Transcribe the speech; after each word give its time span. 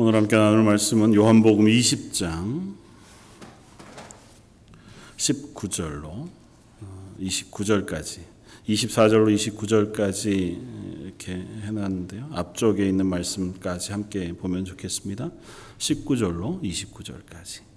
오늘 0.00 0.14
함께 0.14 0.36
나눌 0.36 0.62
말씀은 0.62 1.12
요한복음 1.12 1.64
20장 1.64 2.76
19절로 5.16 6.28
29절까지 7.18 8.20
24절로 8.68 9.34
29절까지 9.34 11.02
이렇게 11.02 11.32
해놨는데요. 11.34 12.30
앞쪽에 12.32 12.86
있는 12.88 13.06
말씀까지 13.06 13.90
함께 13.90 14.32
보면 14.34 14.66
좋겠습니다. 14.66 15.32
19절로 15.78 16.62
29절까지. 16.62 17.67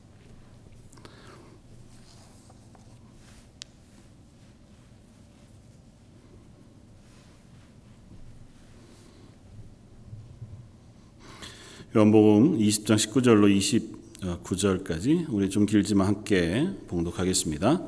요한복음 11.93 12.57
20장 12.57 12.95
19절로 12.95 13.83
29절까지 14.23 15.25
우리 15.27 15.49
좀 15.49 15.65
길지만 15.65 16.07
함께 16.07 16.69
봉독하겠습니다. 16.87 17.81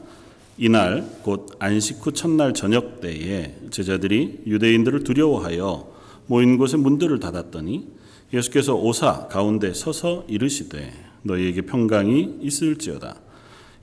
이날 0.58 1.08
곧 1.22 1.56
안식 1.58 2.06
후 2.06 2.12
첫날 2.12 2.54
저녁 2.54 3.00
때에 3.00 3.56
제자들이 3.70 4.42
유대인들을 4.46 5.06
두려워하여 5.06 5.90
모인 6.28 6.58
곳에 6.58 6.76
문들을 6.76 7.22
닫았더니 7.22 7.88
예수께서 8.34 8.76
오사 8.76 9.30
가운데 9.30 9.74
서서 9.74 10.26
이르시되 10.28 10.92
너희에게 11.22 11.62
평강이 11.62 12.40
있을지어다. 12.42 13.22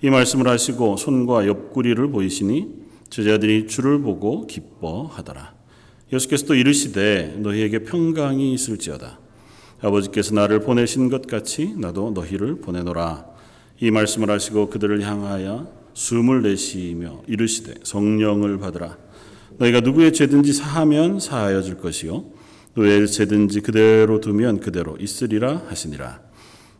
이 0.02 0.10
말씀을 0.10 0.48
하시고 0.48 0.98
손과 0.98 1.46
옆구리를 1.46 2.10
보이시니 2.10 2.68
제자들이 3.08 3.68
주를 3.68 4.02
보고 4.02 4.46
기뻐하더라. 4.46 5.54
예수께서 6.12 6.44
또 6.44 6.54
이르시되 6.54 7.38
너희에게 7.38 7.84
평강이 7.84 8.52
있을지어다. 8.52 9.29
아버지께서 9.82 10.34
나를 10.34 10.60
보내신 10.60 11.08
것 11.08 11.26
같이 11.26 11.74
나도 11.76 12.10
너희를 12.10 12.56
보내노라. 12.56 13.26
이 13.80 13.90
말씀을 13.90 14.30
하시고 14.30 14.68
그들을 14.68 15.00
향하여 15.02 15.68
숨을 15.94 16.42
내쉬며 16.42 17.22
이르시되 17.26 17.74
성령을 17.82 18.58
받으라. 18.58 18.96
너희가 19.58 19.80
누구의 19.80 20.12
죄든지 20.12 20.52
사하면 20.52 21.20
사하여 21.20 21.62
줄 21.62 21.78
것이요 21.78 22.24
누구의 22.76 23.08
죄든지 23.08 23.60
그대로 23.60 24.20
두면 24.20 24.60
그대로 24.60 24.96
있으리라 24.98 25.62
하시니라. 25.68 26.20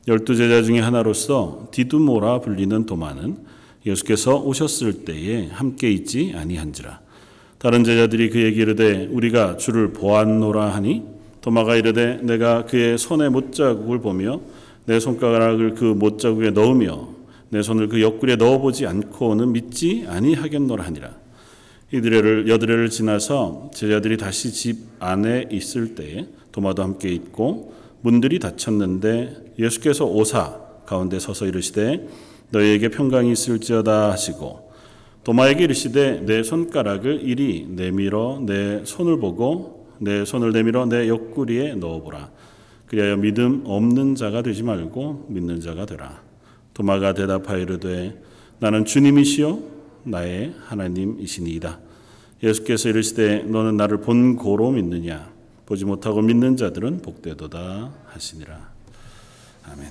열두 0.08 0.36
제자 0.36 0.62
중에 0.62 0.80
하나로서 0.80 1.68
디두모라 1.72 2.40
불리는 2.40 2.86
도마는 2.86 3.38
예수께서 3.84 4.40
오셨을 4.40 5.04
때에 5.04 5.48
함께 5.48 5.90
있지 5.90 6.32
아니한지라. 6.34 7.00
다른 7.58 7.84
제자들이 7.84 8.30
그에게 8.30 8.62
이르되 8.62 9.06
우리가 9.10 9.56
주를 9.56 9.92
보았노라 9.92 10.74
하니 10.74 11.19
도마가 11.40 11.76
이르되 11.76 12.18
내가 12.22 12.66
그의 12.66 12.98
손의 12.98 13.30
못자국을 13.30 14.00
보며 14.00 14.40
내 14.84 15.00
손가락을 15.00 15.74
그 15.74 15.84
못자국에 15.84 16.50
넣으며 16.50 17.08
내 17.48 17.62
손을 17.62 17.88
그 17.88 18.00
옆구리에 18.00 18.36
넣어보지 18.36 18.86
않고는 18.86 19.52
믿지 19.52 20.04
아니하겠노라 20.08 20.84
하니라. 20.84 21.14
이들을 21.92 22.48
여드레를 22.48 22.88
지나서 22.88 23.70
제자들이 23.74 24.16
다시 24.16 24.52
집 24.52 24.78
안에 25.00 25.48
있을 25.50 25.96
때에 25.96 26.26
도마도 26.52 26.82
함께 26.82 27.08
있고 27.08 27.74
문들이 28.02 28.38
닫혔는데 28.38 29.54
예수께서 29.58 30.06
오사 30.06 30.60
가운데 30.86 31.18
서서 31.18 31.46
이르시되 31.46 32.06
너희에게 32.50 32.88
평강이 32.90 33.32
있을지어다 33.32 34.10
하시고 34.12 34.70
도마에게 35.24 35.64
이르시되 35.64 36.22
내 36.24 36.42
손가락을 36.42 37.22
이리 37.22 37.66
내밀어 37.68 38.40
내 38.46 38.82
손을 38.84 39.18
보고 39.18 39.79
내 40.00 40.24
손을 40.24 40.52
내밀어 40.52 40.86
내 40.86 41.08
옆구리에 41.08 41.74
넣어보라. 41.74 42.30
그리하여 42.86 43.16
믿음 43.16 43.62
없는 43.66 44.14
자가 44.14 44.42
되지 44.42 44.62
말고 44.62 45.26
믿는 45.28 45.60
자가 45.60 45.86
되라. 45.86 46.22
도마가 46.74 47.12
대답하여 47.14 47.58
이르되 47.58 48.20
나는 48.58 48.84
주님이시요 48.84 49.62
나의 50.04 50.54
하나님이시니이다. 50.66 51.78
예수께서 52.42 52.88
이르시되 52.88 53.44
너는 53.44 53.76
나를 53.76 54.00
본 54.00 54.36
고로 54.36 54.70
믿느냐 54.70 55.30
보지 55.66 55.84
못하고 55.84 56.22
믿는 56.22 56.56
자들은 56.56 57.02
복되도다 57.02 57.92
하시니라. 58.06 58.70
아멘. 59.64 59.86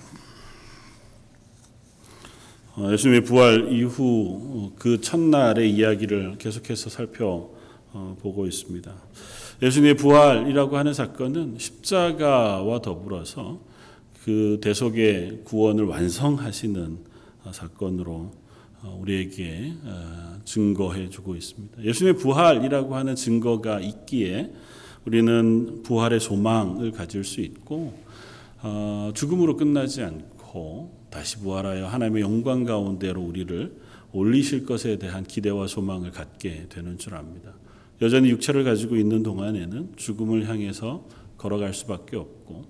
어, 2.76 2.92
예수님의 2.92 3.24
부활 3.24 3.72
이후 3.72 4.72
그 4.80 5.00
첫날의 5.00 5.72
이야기를 5.72 6.38
계속해서 6.40 6.90
살펴보고 6.90 8.48
있습니다. 8.48 8.94
예수님의 9.62 9.96
부활이라고 9.96 10.78
하는 10.78 10.94
사건은 10.94 11.56
십자가와 11.58 12.82
더불어서 12.82 13.60
그 14.24 14.60
대속의 14.62 15.42
구원을 15.44 15.86
완성하시는 15.86 16.98
사건으로 17.52 18.32
우리에게 19.00 19.74
증거해 20.46 21.10
주고 21.10 21.36
있습니다. 21.36 21.84
예수님의 21.84 22.22
부활이라고 22.22 22.96
하는 22.96 23.16
증거가 23.16 23.80
있기에 23.82 24.54
우리는 25.06 25.84
부활의 25.84 26.20
소망을 26.20 26.92
가질 26.92 27.24
수 27.26 27.42
있고 27.42 27.94
죽음으로 29.14 29.58
끝나지 29.58 30.04
않고 30.04 30.98
다시 31.10 31.38
부활하여 31.40 31.88
하나님의 31.88 32.22
영광 32.22 32.64
가운데로 32.64 33.22
우리를 33.22 33.76
올리실 34.14 34.66
것에 34.66 34.98
대한 34.98 35.24
기대와 35.24 35.68
소망을 35.68 36.12
갖게 36.12 36.68
되는 36.70 36.98
줄 36.98 37.16
압니다. 37.16 37.54
여전히 38.02 38.30
육체를 38.30 38.64
가지고 38.64 38.96
있는 38.96 39.24
동안에는 39.24 39.94
죽음을 39.96 40.48
향해서 40.48 41.06
걸어갈 41.38 41.74
수밖에 41.74 42.16
없고 42.18 42.66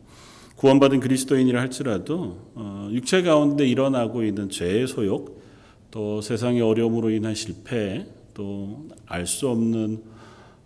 구원받은 0.56 1.00
그리스도인이라 1.00 1.62
할지라도 1.62 2.52
어, 2.56 2.90
육체 2.92 3.22
가운데 3.22 3.66
일어나고 3.68 4.24
있는 4.24 4.50
죄의 4.50 4.88
소욕 4.88 5.42
또 5.92 6.22
세상의 6.22 6.62
어려움으로 6.62 7.10
인한 7.10 7.34
실패 7.36 8.06
또 8.34 8.88
알 9.08 9.26
수 9.26 9.50
없는 9.50 10.04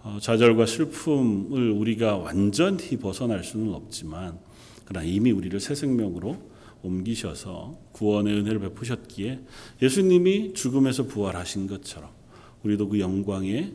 어, 0.04 0.18
좌절과 0.22 0.66
슬픔을 0.66 1.72
우리가 1.72 2.18
완전히 2.18 2.98
벗어날 2.98 3.44
수는 3.44 3.74
없지만 3.74 4.38
그러나 4.86 5.06
이미 5.06 5.32
우리를 5.32 5.58
새 5.60 5.76
생명으로 5.76 6.38
옮기셔서 6.84 7.78
구원의 7.94 8.34
은혜를 8.40 8.60
베푸셨기에 8.60 9.40
예수님이 9.82 10.54
죽음에서 10.54 11.04
부활하신 11.08 11.68
것처럼 11.68 12.10
우리도 12.64 12.90
그 12.90 13.00
영광의 13.00 13.72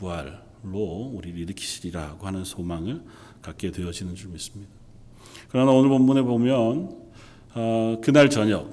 부활로 0.00 1.12
우리를 1.14 1.38
일으키시리라고 1.40 2.26
하는 2.26 2.42
소망을 2.44 3.02
갖게 3.42 3.70
되어지는 3.70 4.14
줄 4.14 4.30
믿습니다. 4.30 4.72
그러나 5.50 5.72
오늘 5.72 5.90
본문에 5.90 6.22
보면 6.22 6.98
어, 7.54 8.00
그날 8.02 8.30
저녁 8.30 8.70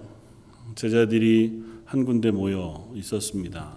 제자들이 0.76 1.64
한 1.86 2.06
군데 2.06 2.32
모여 2.32 2.90
있었습니다. 2.96 3.74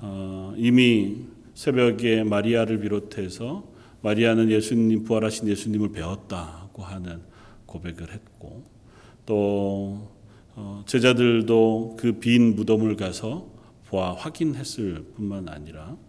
어, 0.00 0.54
이미 0.56 1.26
새벽에 1.54 2.24
마리아를 2.24 2.80
비롯해서 2.80 3.64
마리아는 4.00 4.50
예수님 4.50 5.04
부활하신 5.04 5.48
예수님을 5.48 5.92
배웠다고 5.92 6.82
하는 6.82 7.20
고백을 7.66 8.12
했고 8.12 8.64
또 9.26 10.08
어, 10.54 10.82
제자들도 10.86 11.96
그 11.98 12.18
빈 12.18 12.54
무덤을 12.56 12.96
가서 12.96 13.48
보아 13.88 14.14
확인했을 14.14 15.04
뿐만 15.16 15.48
아니라 15.48 15.82
아, 15.86 16.07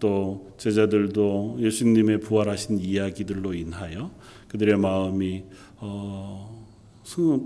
또 0.00 0.52
제자들도 0.58 1.58
예수님의 1.60 2.20
부활하신 2.20 2.80
이야기들로 2.80 3.54
인하여 3.54 4.10
그들의 4.48 4.76
마음이 4.76 5.44
어, 5.76 6.66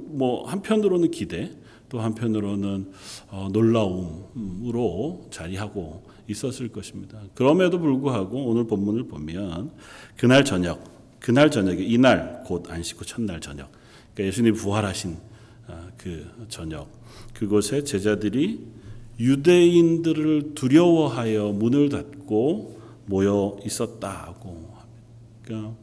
뭐 0.08 0.46
한편으로는 0.48 1.10
기대 1.10 1.50
또 1.88 2.00
한편으로는 2.00 2.90
어, 3.30 3.48
놀라움으로 3.52 5.28
자리하고 5.30 6.02
있었을 6.28 6.68
것입니다. 6.68 7.20
그럼에도 7.34 7.78
불구하고 7.78 8.46
오늘 8.46 8.66
본문을 8.66 9.04
보면 9.04 9.70
그날 10.16 10.44
저녁, 10.44 10.82
그날 11.20 11.50
저녁에 11.50 11.82
이날 11.82 12.42
곧 12.44 12.70
안식 12.70 13.00
후 13.00 13.04
첫날 13.04 13.40
저녁, 13.40 13.70
그러니까 14.14 14.24
예수님 14.24 14.54
부활하신 14.54 15.16
아, 15.68 15.88
그 15.96 16.26
저녁 16.48 16.88
그곳에 17.34 17.84
제자들이 17.84 18.60
유대인들을 19.18 20.54
두려워하여 20.54 21.52
문을 21.52 21.88
닫고 21.88 22.80
모여 23.06 23.56
있었다고 23.64 24.74
그러니까 25.42 25.74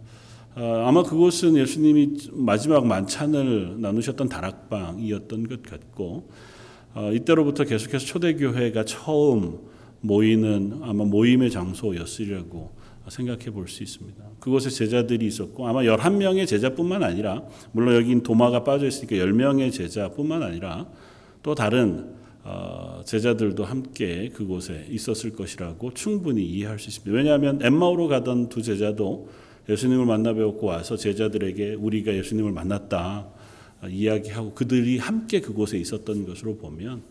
아, 0.55 0.83
아마 0.87 1.01
그곳은 1.03 1.57
예수님이 1.57 2.29
마지막 2.31 2.85
만찬을 2.85 3.81
나누셨던 3.81 4.29
다락방이었던 4.29 5.47
것 5.47 5.63
같고 5.63 6.29
아, 6.93 7.09
이때로부터 7.11 7.63
계속해서 7.63 8.05
초대교회가 8.05 8.85
처음 8.85 9.59
모이는 10.01 10.79
아마 10.83 11.05
모임의 11.05 11.49
장소였으리라고 11.49 12.71
생각해 13.09 13.51
볼 13.51 13.67
수 13.67 13.83
있습니다. 13.83 14.23
그곳에 14.39 14.69
제자들이 14.69 15.25
있었고 15.25 15.67
아마 15.67 15.81
11명의 15.81 16.47
제자뿐만 16.47 17.03
아니라 17.03 17.43
물론 17.71 17.95
여기 17.95 18.21
도마가 18.21 18.63
빠져 18.63 18.85
있으니까 18.85 19.15
10명의 19.15 19.71
제자뿐만 19.71 20.43
아니라 20.43 20.87
또 21.41 21.55
다른 21.55 22.13
어, 22.21 22.22
제자들도 23.05 23.63
함께 23.63 24.29
그곳에 24.29 24.85
있었을 24.89 25.31
것이라고 25.31 25.93
충분히 25.93 26.43
이해할 26.43 26.79
수 26.79 26.89
있습니다. 26.89 27.15
왜냐하면 27.15 27.59
엠마오로 27.61 28.07
가던 28.07 28.49
두 28.49 28.61
제자도 28.61 29.29
예수님을 29.69 30.05
만나 30.05 30.33
배웠고 30.33 30.67
와서 30.67 30.97
제자들에게 30.97 31.75
우리가 31.75 32.13
예수님을 32.13 32.51
만났다 32.51 33.27
이야기하고 33.89 34.53
그들이 34.53 34.97
함께 34.97 35.39
그곳에 35.39 35.77
있었던 35.77 36.25
것으로 36.25 36.57
보면 36.57 37.03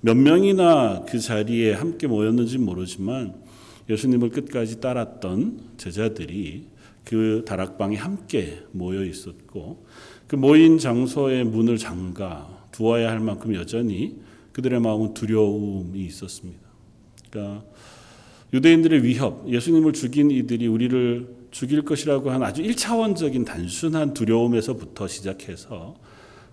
몇 0.00 0.16
명이나 0.16 1.04
그 1.08 1.20
자리에 1.20 1.74
함께 1.74 2.08
모였는지 2.08 2.58
모르지만 2.58 3.34
예수님을 3.88 4.30
끝까지 4.30 4.80
따랐던 4.80 5.60
제자들이 5.76 6.66
그 7.04 7.44
다락방에 7.46 7.96
함께 7.96 8.62
모여 8.72 9.04
있었고 9.04 9.84
그 10.26 10.36
모인 10.36 10.78
장소의 10.78 11.44
문을 11.44 11.78
잠가 11.78 12.66
두어야 12.72 13.10
할 13.10 13.20
만큼 13.20 13.54
여전히 13.54 14.16
그들의 14.52 14.80
마음은 14.80 15.14
두려움이 15.14 16.04
있었습니다. 16.06 16.60
그러니까 17.30 17.64
유대인들의 18.52 19.02
위협, 19.02 19.48
예수님을 19.48 19.92
죽인 19.92 20.30
이들이 20.30 20.66
우리를 20.66 21.42
죽일 21.50 21.82
것이라고 21.82 22.30
한 22.30 22.42
아주 22.42 22.62
1차원적인 22.62 23.46
단순한 23.46 24.14
두려움에서부터 24.14 25.08
시작해서 25.08 25.96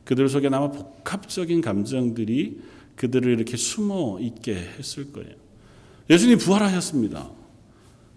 그들 0.06 0.30
속에 0.30 0.48
아마 0.48 0.72
복합적인 0.72 1.62
감정들이 1.62 2.60
그들을 2.96 3.32
이렇게 3.32 3.58
숨어 3.58 4.20
있게 4.20 4.56
했을 4.78 5.12
거예요. 5.12 5.36
예수님 6.10 6.38
부활하셨습니다. 6.38 7.30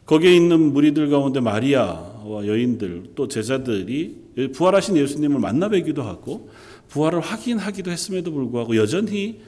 거기에 0.07 0.35
있는 0.35 0.73
무리들 0.73 1.09
가운데 1.11 1.41
마리아와 1.41 2.47
여인들 2.47 3.13
또 3.15 3.29
제자들이 3.29 4.51
부활하신 4.53 4.97
예수님을 4.97 5.39
만나 5.39 5.69
뵈기도 5.69 6.03
하고 6.03 6.51
부활을 6.89 7.21
확인하기도 7.21 7.91
했음에도 7.91 8.33
불구하고 8.33 8.77
여전히 8.77 9.41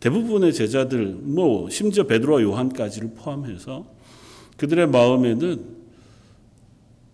대부분의 0.00 0.52
제자들 0.54 1.06
뭐 1.22 1.68
심지어 1.70 2.04
베드로와 2.04 2.42
요한까지를 2.42 3.12
포함해서 3.14 3.86
그들의 4.56 4.88
마음에는 4.88 5.80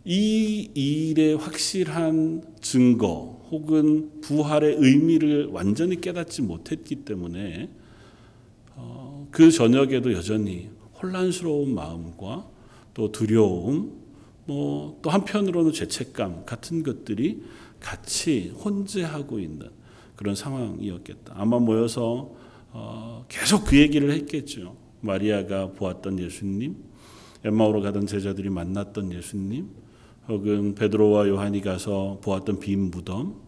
이 0.04 0.70
일의 0.74 1.34
확실한 1.36 2.42
증거 2.60 3.44
혹은 3.50 4.20
부활의 4.20 4.76
의미를 4.78 5.46
완전히 5.46 6.00
깨닫지 6.00 6.42
못했기 6.42 7.04
때문에 7.04 7.68
어, 8.76 9.26
그 9.30 9.50
저녁에도 9.50 10.12
여전히 10.12 10.70
혼란스러운 11.02 11.74
마음과 11.74 12.48
또 12.94 13.12
두려움, 13.12 13.92
뭐 14.46 14.98
또 15.02 15.10
한편으로는 15.10 15.72
죄책감 15.72 16.46
같은 16.46 16.82
것들이 16.82 17.42
같이 17.80 18.52
혼재하고 18.64 19.38
있는 19.38 19.68
그런 20.16 20.34
상황이었겠다. 20.34 21.34
아마 21.36 21.58
모여서 21.58 22.34
어, 22.78 23.24
계속 23.26 23.64
그 23.64 23.78
얘기를 23.78 24.10
했겠죠. 24.12 24.76
마리아가 25.00 25.72
보았던 25.72 26.18
예수님, 26.18 26.76
엠마오로 27.42 27.80
가던 27.80 28.06
제자들이 28.06 28.50
만났던 28.50 29.12
예수님, 29.12 29.70
혹은 30.28 30.74
베드로와 30.74 31.26
요한이 31.26 31.62
가서 31.62 32.20
보았던 32.22 32.60
빈 32.60 32.90
무덤, 32.90 33.40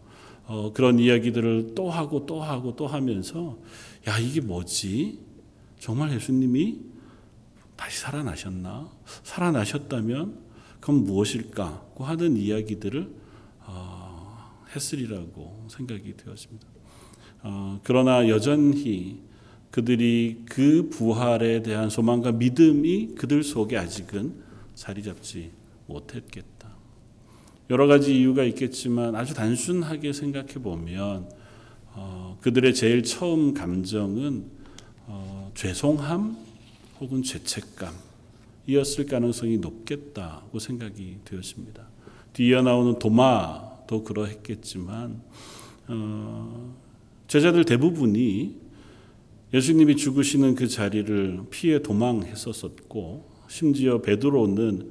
어, 0.47 0.73
그런 0.73 0.97
이야기들을 0.97 1.75
또 1.75 1.91
하고 1.91 2.25
또 2.25 2.41
하고 2.41 2.75
또 2.75 2.87
하면서 2.87 3.59
야 4.07 4.17
이게 4.17 4.41
뭐지? 4.41 5.19
정말 5.77 6.11
예수님이 6.11 6.79
다시 7.75 7.99
살아나셨나? 7.99 8.89
살아나셨다면 9.23 10.39
그건 10.79 11.03
무엇일까? 11.03 11.91
고 11.93 12.03
하는 12.03 12.35
이야기들을 12.35 13.13
어, 13.67 14.63
했으리라고 14.75 15.67
생각이 15.69 16.17
되었습니다. 16.17 16.78
어, 17.43 17.79
그러나 17.83 18.27
여전히 18.27 19.19
그들이 19.71 20.43
그 20.45 20.89
부활에 20.89 21.61
대한 21.61 21.89
소망과 21.89 22.33
믿음이 22.33 23.15
그들 23.15 23.43
속에 23.43 23.77
아직은 23.77 24.33
자리 24.75 25.03
잡지 25.03 25.51
못했겠다. 25.85 26.69
여러 27.69 27.85
가지 27.85 28.17
이유가 28.17 28.43
있겠지만 28.43 29.15
아주 29.15 29.33
단순하게 29.33 30.11
생각해 30.11 30.53
보면 30.55 31.29
어, 31.93 32.37
그들의 32.41 32.73
제일 32.73 33.03
처음 33.03 33.53
감정은 33.53 34.45
어, 35.05 35.51
죄송함 35.53 36.35
혹은 36.99 37.21
죄책감이었을 37.23 39.05
가능성이 39.07 39.57
높겠다고 39.57 40.57
생각이 40.59 41.17
되었습니다. 41.25 41.83
뒤에 42.33 42.61
나오는 42.61 42.97
도마도 42.97 44.03
그러했겠지만 44.03 45.21
어, 45.89 46.75
제자들 47.29 47.63
대부분이 47.63 48.55
예수님이 49.53 49.95
죽으시는 49.97 50.55
그 50.55 50.67
자리를 50.67 51.43
피해 51.51 51.79
도망했었었고 51.79 53.29
심지어 53.47 54.01
베드로는 54.01 54.89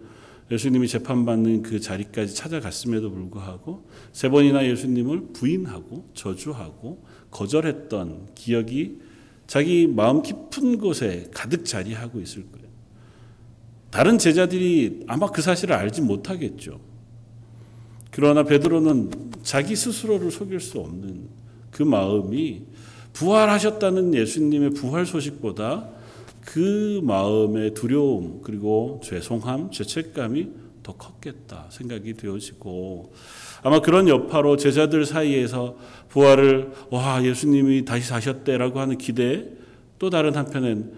예수님이 0.50 0.86
재판받는 0.86 1.62
그 1.62 1.80
자리까지 1.80 2.36
찾아갔음에도 2.36 3.10
불구하고 3.10 3.88
세 4.12 4.28
번이나 4.28 4.64
예수님을 4.66 5.32
부인하고 5.32 6.08
저주하고 6.14 7.04
거절했던 7.32 8.28
기억이 8.36 8.98
자기 9.48 9.88
마음 9.88 10.22
깊은 10.22 10.78
곳에 10.78 11.28
가득 11.34 11.64
자리하고 11.64 12.20
있을 12.20 12.46
거예요. 12.52 12.68
다른 13.90 14.16
제자들이 14.16 15.04
아마 15.08 15.28
그 15.32 15.42
사실을 15.42 15.74
알지 15.74 16.02
못하겠죠. 16.02 16.80
그러나 18.12 18.44
베드로는 18.44 19.32
자기 19.42 19.74
스스로를 19.74 20.30
속일 20.30 20.60
수 20.60 20.78
없는 20.78 21.37
그 21.70 21.82
마음이 21.82 22.62
부활하셨다는 23.12 24.14
예수님의 24.14 24.70
부활 24.70 25.06
소식보다 25.06 25.88
그 26.44 27.00
마음의 27.02 27.74
두려움 27.74 28.40
그리고 28.42 29.00
죄송함, 29.04 29.70
죄책감이 29.70 30.48
더 30.82 30.94
컸겠다 30.94 31.66
생각이 31.68 32.14
되어지고 32.14 33.12
아마 33.62 33.80
그런 33.80 34.08
여파로 34.08 34.56
제자들 34.56 35.04
사이에서 35.04 35.76
부활을 36.08 36.72
와 36.90 37.22
예수님이 37.22 37.84
다시 37.84 38.06
사셨대라고 38.06 38.80
하는 38.80 38.96
기대 38.96 39.46
또 39.98 40.10
다른 40.10 40.34
한편엔 40.36 40.92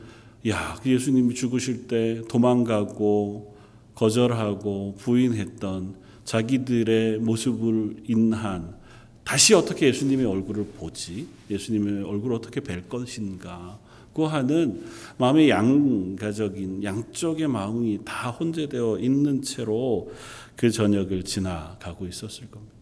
야그 0.46 0.90
예수님이 0.90 1.34
죽으실 1.34 1.88
때 1.88 2.22
도망가고 2.28 3.56
거절하고 3.94 4.94
부인했던 4.98 5.96
자기들의 6.24 7.18
모습을 7.18 7.96
인한 8.06 8.79
다시 9.24 9.54
어떻게 9.54 9.86
예수님의 9.86 10.26
얼굴을 10.26 10.66
보지 10.78 11.26
예수님의 11.50 12.04
얼굴을 12.04 12.36
어떻게 12.36 12.60
뵐 12.60 12.88
것인가 12.88 13.78
고 14.12 14.26
하는 14.26 14.84
마음의 15.18 15.50
양가적인 15.50 16.82
양쪽의 16.82 17.46
마음이 17.46 18.00
다 18.04 18.30
혼재되어 18.30 18.98
있는 18.98 19.42
채로 19.42 20.12
그 20.56 20.70
저녁을 20.70 21.22
지나가고 21.22 22.06
있었을 22.06 22.50
겁니다. 22.50 22.74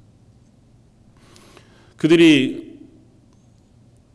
그들이 1.96 2.78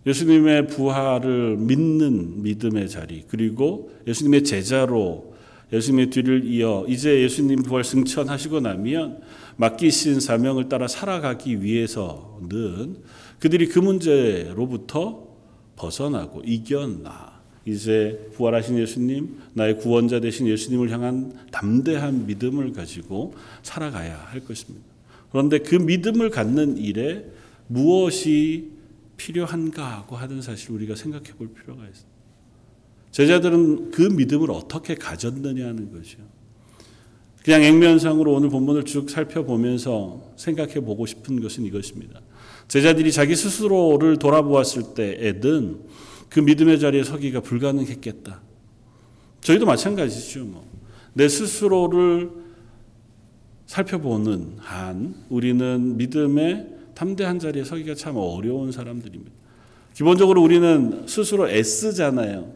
예수님의 0.05 0.67
부활을 0.67 1.57
믿는 1.57 2.41
믿음의 2.41 2.89
자리, 2.89 3.23
그리고 3.27 3.91
예수님의 4.07 4.43
제자로 4.43 5.33
예수님의 5.71 6.09
뒤를 6.09 6.45
이어 6.45 6.85
이제 6.87 7.21
예수님 7.21 7.63
부활 7.63 7.83
승천하시고 7.83 8.59
나면 8.59 9.21
맡기신 9.57 10.19
사명을 10.19 10.69
따라 10.69 10.87
살아가기 10.87 11.61
위해서는 11.61 12.97
그들이 13.39 13.67
그 13.67 13.79
문제로부터 13.79 15.27
벗어나고 15.75 16.43
이겨나 16.45 17.41
이제 17.65 18.29
부활하신 18.35 18.77
예수님, 18.77 19.37
나의 19.53 19.79
구원자 19.79 20.19
되신 20.19 20.47
예수님을 20.47 20.89
향한 20.91 21.33
담대한 21.51 22.25
믿음을 22.25 22.73
가지고 22.73 23.35
살아가야 23.61 24.17
할 24.17 24.43
것입니다. 24.43 24.85
그런데 25.31 25.59
그 25.59 25.75
믿음을 25.75 26.29
갖는 26.29 26.77
일에 26.77 27.25
무엇이 27.67 28.71
필요한가 29.17 29.97
하고 29.97 30.15
하는 30.15 30.41
사실 30.41 30.71
우리가 30.71 30.95
생각해 30.95 31.33
볼 31.37 31.53
필요가 31.53 31.83
있습니다. 31.85 32.13
제자들은 33.11 33.91
그 33.91 34.01
믿음을 34.01 34.51
어떻게 34.51 34.95
가졌느냐 34.95 35.65
하는 35.65 35.91
것이요. 35.91 36.21
그냥 37.43 37.61
액면상으로 37.63 38.33
오늘 38.33 38.49
본문을 38.49 38.85
쭉 38.85 39.09
살펴보면서 39.09 40.33
생각해 40.37 40.75
보고 40.75 41.05
싶은 41.05 41.41
것은 41.41 41.65
이것입니다. 41.65 42.21
제자들이 42.69 43.11
자기 43.11 43.35
스스로를 43.35 44.17
돌아보았을 44.17 44.93
때에는 44.95 45.79
그 46.29 46.39
믿음의 46.39 46.79
자리에 46.79 47.03
서기가 47.03 47.41
불가능했겠다. 47.41 48.41
저희도 49.41 49.65
마찬가지죠. 49.65 50.45
뭐. 50.45 50.65
내 51.13 51.27
스스로를 51.27 52.31
살펴보는 53.65 54.53
한 54.57 55.13
우리는 55.29 55.97
믿음의 55.97 56.67
담대한 56.95 57.39
자리에 57.39 57.65
서기가 57.65 57.95
참 57.95 58.15
어려운 58.15 58.71
사람들입니다. 58.71 59.31
기본적으로 59.93 60.41
우리는 60.41 61.05
스스로 61.07 61.49
애쓰잖아요. 61.49 62.51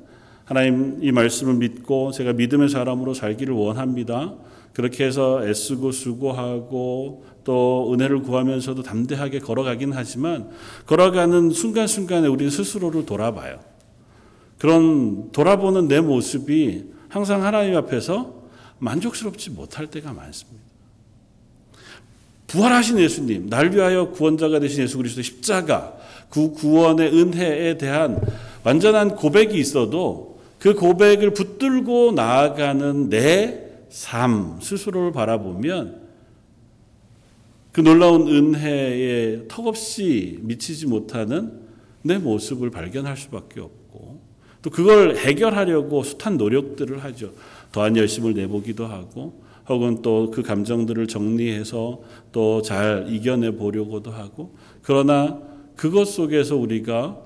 하나님 0.46 1.00
이 1.01 1.12
말씀을 1.12 1.56
믿고 1.56 2.12
제가 2.12 2.34
믿음의 2.34 2.70
사람으로 2.70 3.13
살기를 3.13 3.53
원합니다. 3.53 4.34
그렇게 4.74 5.06
해서 5.06 5.48
애쓰고 5.48 5.92
수고하고 5.92 7.26
또 7.44 7.92
은혜를 7.94 8.22
구하면서도 8.24 8.84
담대하게 8.84 9.40
걸어가긴 9.40 9.94
하지만 9.94 10.50
걸어가는 10.86 11.52
순간순간에 11.52 12.28
우리 12.28 12.50
스스로를 12.50 13.06
돌아봐요. 13.06 13.60
그런 14.58 15.32
돌아보는 15.32 15.88
내 15.88 16.02
모습이 16.02 16.86
항상 17.10 17.44
하나님 17.44 17.76
앞에서 17.76 18.34
만족스럽지 18.80 19.52
못할 19.52 19.88
때가 19.88 20.14
많습니다. 20.14 20.68
부활하신 22.48 23.00
예수님, 23.00 23.50
날 23.50 23.74
위하여 23.74 24.12
구원자가 24.12 24.60
되신 24.60 24.84
예수 24.84 24.98
그리스도 24.98 25.22
십자가, 25.22 25.98
그 26.30 26.52
구원의 26.52 27.14
은혜에 27.14 27.78
대한 27.78 28.22
완전한 28.64 29.16
고백이 29.16 29.58
있어도 29.58 30.40
그 30.60 30.74
고백을 30.74 31.34
붙들고 31.34 32.14
나아가는 32.14 33.10
내 33.10 33.67
삶 33.89 34.60
스스로를 34.62 35.12
바라보면 35.12 36.08
그 37.72 37.82
놀라운 37.82 38.27
은혜에 38.27 39.48
턱없이 39.48 40.39
미치지 40.41 40.88
못하는 40.88 41.62
내 42.01 42.17
모습을 42.17 42.72
발견할 42.72 43.17
수밖에 43.17 43.60
없고 43.60 44.20
또 44.62 44.70
그걸 44.70 45.15
해결하려고 45.15 46.03
숱한 46.03 46.38
노력들을 46.38 47.03
하죠. 47.03 47.34
더한 47.72 47.96
열심을 47.96 48.34
내보기도 48.34 48.88
하고 48.88 49.41
혹은 49.70 50.01
또 50.01 50.32
그 50.32 50.41
감정들을 50.41 51.08
정리해서 51.08 52.01
또 52.32 52.62
잘 52.62 53.08
이겨내 53.10 53.51
보려고도 53.51 54.12
하고 54.12 54.56
그러나 54.82 55.39
그것 55.75 56.06
속에서 56.06 56.56
우리가 56.56 57.17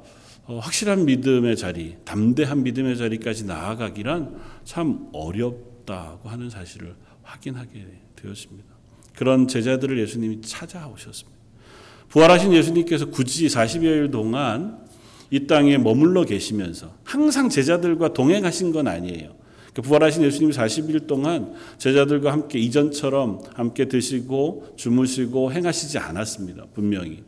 어, 0.47 0.59
확실한 0.59 1.05
믿음의 1.05 1.55
자리, 1.55 1.95
담대한 2.03 2.63
믿음의 2.63 2.97
자리까지 2.97 3.45
나아가기란 3.45 4.35
참 4.65 5.07
어렵 5.13 5.70
다고 5.85 6.29
하는 6.29 6.49
사실을 6.49 6.95
확인하게 7.23 7.85
되었습니다. 8.15 8.71
그런 9.15 9.47
제자들을 9.47 9.99
예수님이 9.99 10.41
찾아오셨습니다. 10.41 11.39
부활하신 12.09 12.53
예수님께서 12.53 13.05
굳이 13.07 13.47
40여일 13.47 14.11
동안 14.11 14.85
이 15.29 15.47
땅에 15.47 15.77
머물러 15.77 16.25
계시면서 16.25 16.93
항상 17.03 17.49
제자들과 17.49 18.13
동행하신 18.13 18.73
건 18.73 18.87
아니에요. 18.87 19.35
그 19.73 19.81
부활하신 19.81 20.23
예수님이 20.23 20.51
40일 20.51 21.07
동안 21.07 21.53
제자들과 21.77 22.33
함께 22.33 22.59
이전처럼 22.59 23.41
함께 23.53 23.87
드시고 23.87 24.73
주무시고 24.75 25.53
행하시지 25.53 25.97
않았습니다. 25.97 26.65
분명히. 26.73 27.23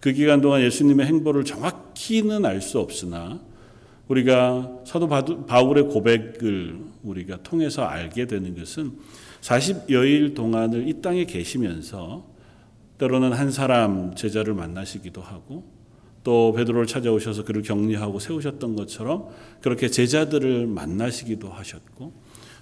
그 0.00 0.12
기간 0.12 0.40
동안 0.40 0.62
예수님의 0.62 1.06
행보를 1.06 1.44
정확히는 1.44 2.46
알 2.46 2.62
수 2.62 2.78
없으나 2.78 3.40
우리가 4.12 4.80
사도 4.84 5.08
바울의 5.46 5.84
고백을 5.84 6.78
우리가 7.02 7.42
통해서 7.42 7.82
알게 7.82 8.26
되는 8.26 8.54
것은 8.54 8.92
40여일 9.40 10.34
동안을 10.34 10.86
이 10.88 11.00
땅에 11.00 11.24
계시면서 11.24 12.26
때로는 12.98 13.32
한 13.32 13.50
사람 13.50 14.14
제자를 14.14 14.54
만나시기도 14.54 15.22
하고 15.22 15.64
또 16.22 16.52
베드로를 16.52 16.86
찾아오셔서 16.86 17.44
그를 17.44 17.62
격리하고 17.62 18.18
세우셨던 18.18 18.76
것처럼 18.76 19.28
그렇게 19.60 19.88
제자들을 19.88 20.66
만나시기도 20.66 21.48
하셨고 21.48 22.12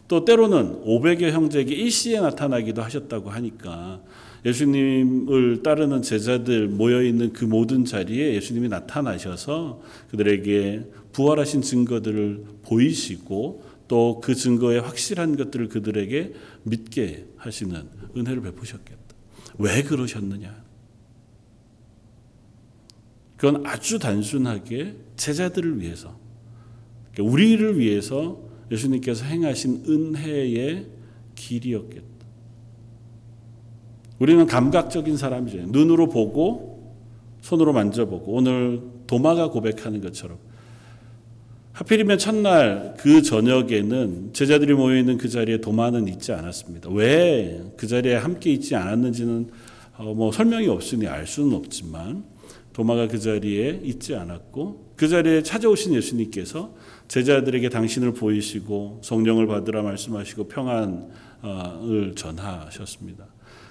또 0.09 0.25
때로는 0.25 0.83
500여 0.85 1.31
형제에게 1.31 1.75
일시에 1.75 2.21
나타나기도 2.21 2.83
하셨다고 2.83 3.31
하니까 3.31 4.01
예수님을 4.45 5.63
따르는 5.63 6.03
제자들 6.03 6.69
모여 6.69 7.03
있는 7.03 7.33
그 7.33 7.45
모든 7.45 7.85
자리에 7.85 8.35
예수님이 8.35 8.69
나타나셔서 8.69 9.83
그들에게 10.11 10.85
부활하신 11.13 11.63
증거들을 11.63 12.45
보이시고 12.63 13.71
또 13.91 14.21
그 14.21 14.37
증거의 14.37 14.81
확실한 14.81 15.37
것들을 15.37 15.69
그들에게 15.69 16.33
믿게 16.63 17.27
하시는 17.37 17.89
은혜를 18.17 18.41
베푸셨겠다. 18.43 19.01
왜 19.59 19.83
그러셨느냐? 19.83 20.63
그건 23.37 23.67
아주 23.67 23.99
단순하게 23.99 24.95
제자들을 25.17 25.81
위해서, 25.81 26.17
그러니까 27.13 27.33
우리를 27.33 27.79
위해서 27.79 28.41
예수님께서 28.71 29.25
행하신 29.25 29.85
은혜의 29.89 30.87
길이었겠다. 31.35 32.07
우리는 34.21 34.47
감각적인 34.47 35.17
사람이죠. 35.17 35.67
눈으로 35.67 36.09
보고 36.11 36.95
손으로 37.41 37.73
만져보고 37.73 38.33
오늘 38.33 38.83
도마가 39.07 39.51
고백하는 39.51 40.01
것처럼 40.01 40.39
하필이면 41.73 42.19
첫날 42.19 42.95
그 42.99 43.23
저녁에는 43.23 44.33
제자들이 44.33 44.75
모여 44.75 44.99
있는 44.99 45.19
그 45.19 45.29
자리에 45.29 45.59
도마는 45.59 46.09
있지 46.09 46.33
않았습니다. 46.33 46.91
왜 46.91 47.61
그 47.81 47.87
자리에 47.87 48.17
함께 48.17 48.53
있지 48.53 48.77
않았는지는 48.77 49.51
어, 49.97 50.15
뭐 50.15 50.31
설명이 50.33 50.69
없으니 50.69 51.07
알 51.07 51.27
수는 51.27 51.57
없지만 51.57 52.25
도마가 52.75 53.09
그 53.09 53.19
자리에 53.19 53.81
있지 53.83 54.15
않았고 54.15 54.93
그 54.97 55.09
자리에 55.09 55.43
찾아오신 55.43 55.95
예수님께서 55.95 56.75
제자들에게 57.09 57.71
당신을 57.71 58.13
보이시고 58.13 59.01
성령을 59.03 59.47
받으라 59.47 59.83
말씀하시고 59.83 60.49
평안을 60.49 62.15
전하셨습니다. 62.17 63.27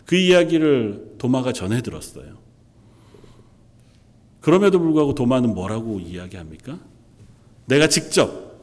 그 0.06 0.16
이야기를 0.16 1.16
도마가 1.20 1.54
전해 1.54 1.82
들었어요. 1.82 2.40
그럼에도 4.42 4.80
불구하고 4.80 5.14
도마는 5.14 5.54
뭐라고 5.54 6.00
이야기합니까? 6.00 6.80
내가 7.70 7.88
직접 7.88 8.58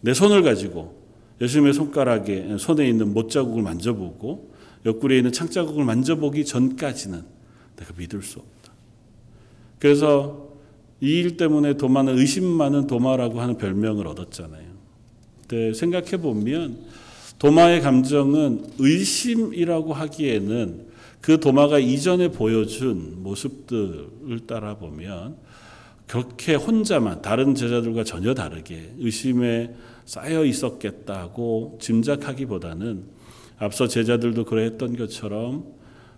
내 0.00 0.14
손을 0.14 0.42
가지고 0.42 1.02
예수님의 1.40 1.74
손가락에 1.74 2.56
손에 2.58 2.88
있는 2.88 3.12
못 3.12 3.28
자국을 3.28 3.62
만져보고 3.62 4.52
옆구리에 4.86 5.18
있는 5.18 5.32
창 5.32 5.50
자국을 5.50 5.84
만져보기 5.84 6.44
전까지는 6.44 7.22
내가 7.76 7.92
믿을 7.96 8.22
수 8.22 8.38
없다. 8.38 8.72
그래서 9.78 10.48
이 11.00 11.18
일 11.20 11.36
때문에 11.36 11.76
도마는 11.76 12.16
의심 12.16 12.44
많은 12.46 12.86
도마라고 12.86 13.40
하는 13.40 13.58
별명을 13.58 14.06
얻었잖아요. 14.06 14.64
근데 15.48 15.74
생각해 15.74 16.18
보면 16.18 16.78
도마의 17.40 17.80
감정은 17.80 18.64
의심이라고 18.78 19.92
하기에는 19.92 20.86
그 21.20 21.40
도마가 21.40 21.80
이전에 21.80 22.28
보여준 22.28 23.22
모습들을 23.22 24.46
따라 24.46 24.76
보면 24.76 25.36
그렇게 26.12 26.54
혼자만 26.54 27.22
다른 27.22 27.54
제자들과 27.54 28.04
전혀 28.04 28.34
다르게 28.34 28.92
의심에 28.98 29.74
쌓여 30.04 30.44
있었겠다고 30.44 31.78
짐작하기보다는 31.80 33.04
앞서 33.56 33.88
제자들도 33.88 34.44
그러했던 34.44 34.98
것처럼 34.98 35.64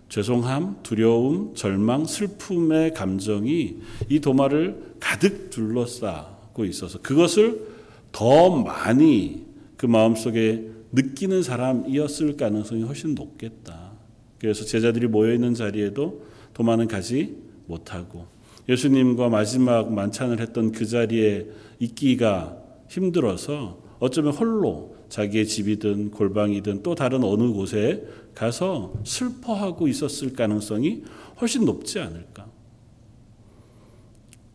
죄송함, 0.09 0.83
두려움, 0.83 1.55
절망, 1.55 2.03
슬픔의 2.03 2.93
감정이 2.93 3.77
이 4.09 4.19
도마를 4.19 4.95
가득 4.99 5.49
둘러싸고 5.49 6.65
있어서 6.65 6.99
그것을 6.99 7.65
더 8.11 8.49
많이 8.49 9.45
그 9.77 9.85
마음속에 9.85 10.71
느끼는 10.91 11.41
사람이었을 11.41 12.35
가능성이 12.35 12.83
훨씬 12.83 13.15
높겠다. 13.15 13.93
그래서 14.39 14.65
제자들이 14.65 15.07
모여 15.07 15.33
있는 15.33 15.53
자리에도 15.53 16.25
도마는 16.53 16.89
가지 16.89 17.37
못하고 17.65 18.34
예수님과 18.67 19.29
마지막 19.29 19.93
만찬을 19.93 20.39
했던 20.39 20.71
그 20.71 20.85
자리에 20.85 21.47
있기가 21.79 22.57
힘들어서 22.89 23.79
어쩌면 23.99 24.33
홀로 24.33 24.95
자기의 25.09 25.45
집이든 25.45 26.11
골방이든 26.11 26.83
또 26.83 26.95
다른 26.95 27.23
어느 27.23 27.51
곳에 27.53 28.03
가서 28.33 28.93
슬퍼하고 29.03 29.87
있었을 29.87 30.33
가능성이 30.33 31.03
훨씬 31.39 31.65
높지 31.65 31.99
않을까. 31.99 32.47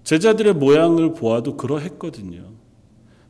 제자들의 0.05 0.55
모양을 0.55 1.15
보아도 1.15 1.57
그러했거든요. 1.57 2.43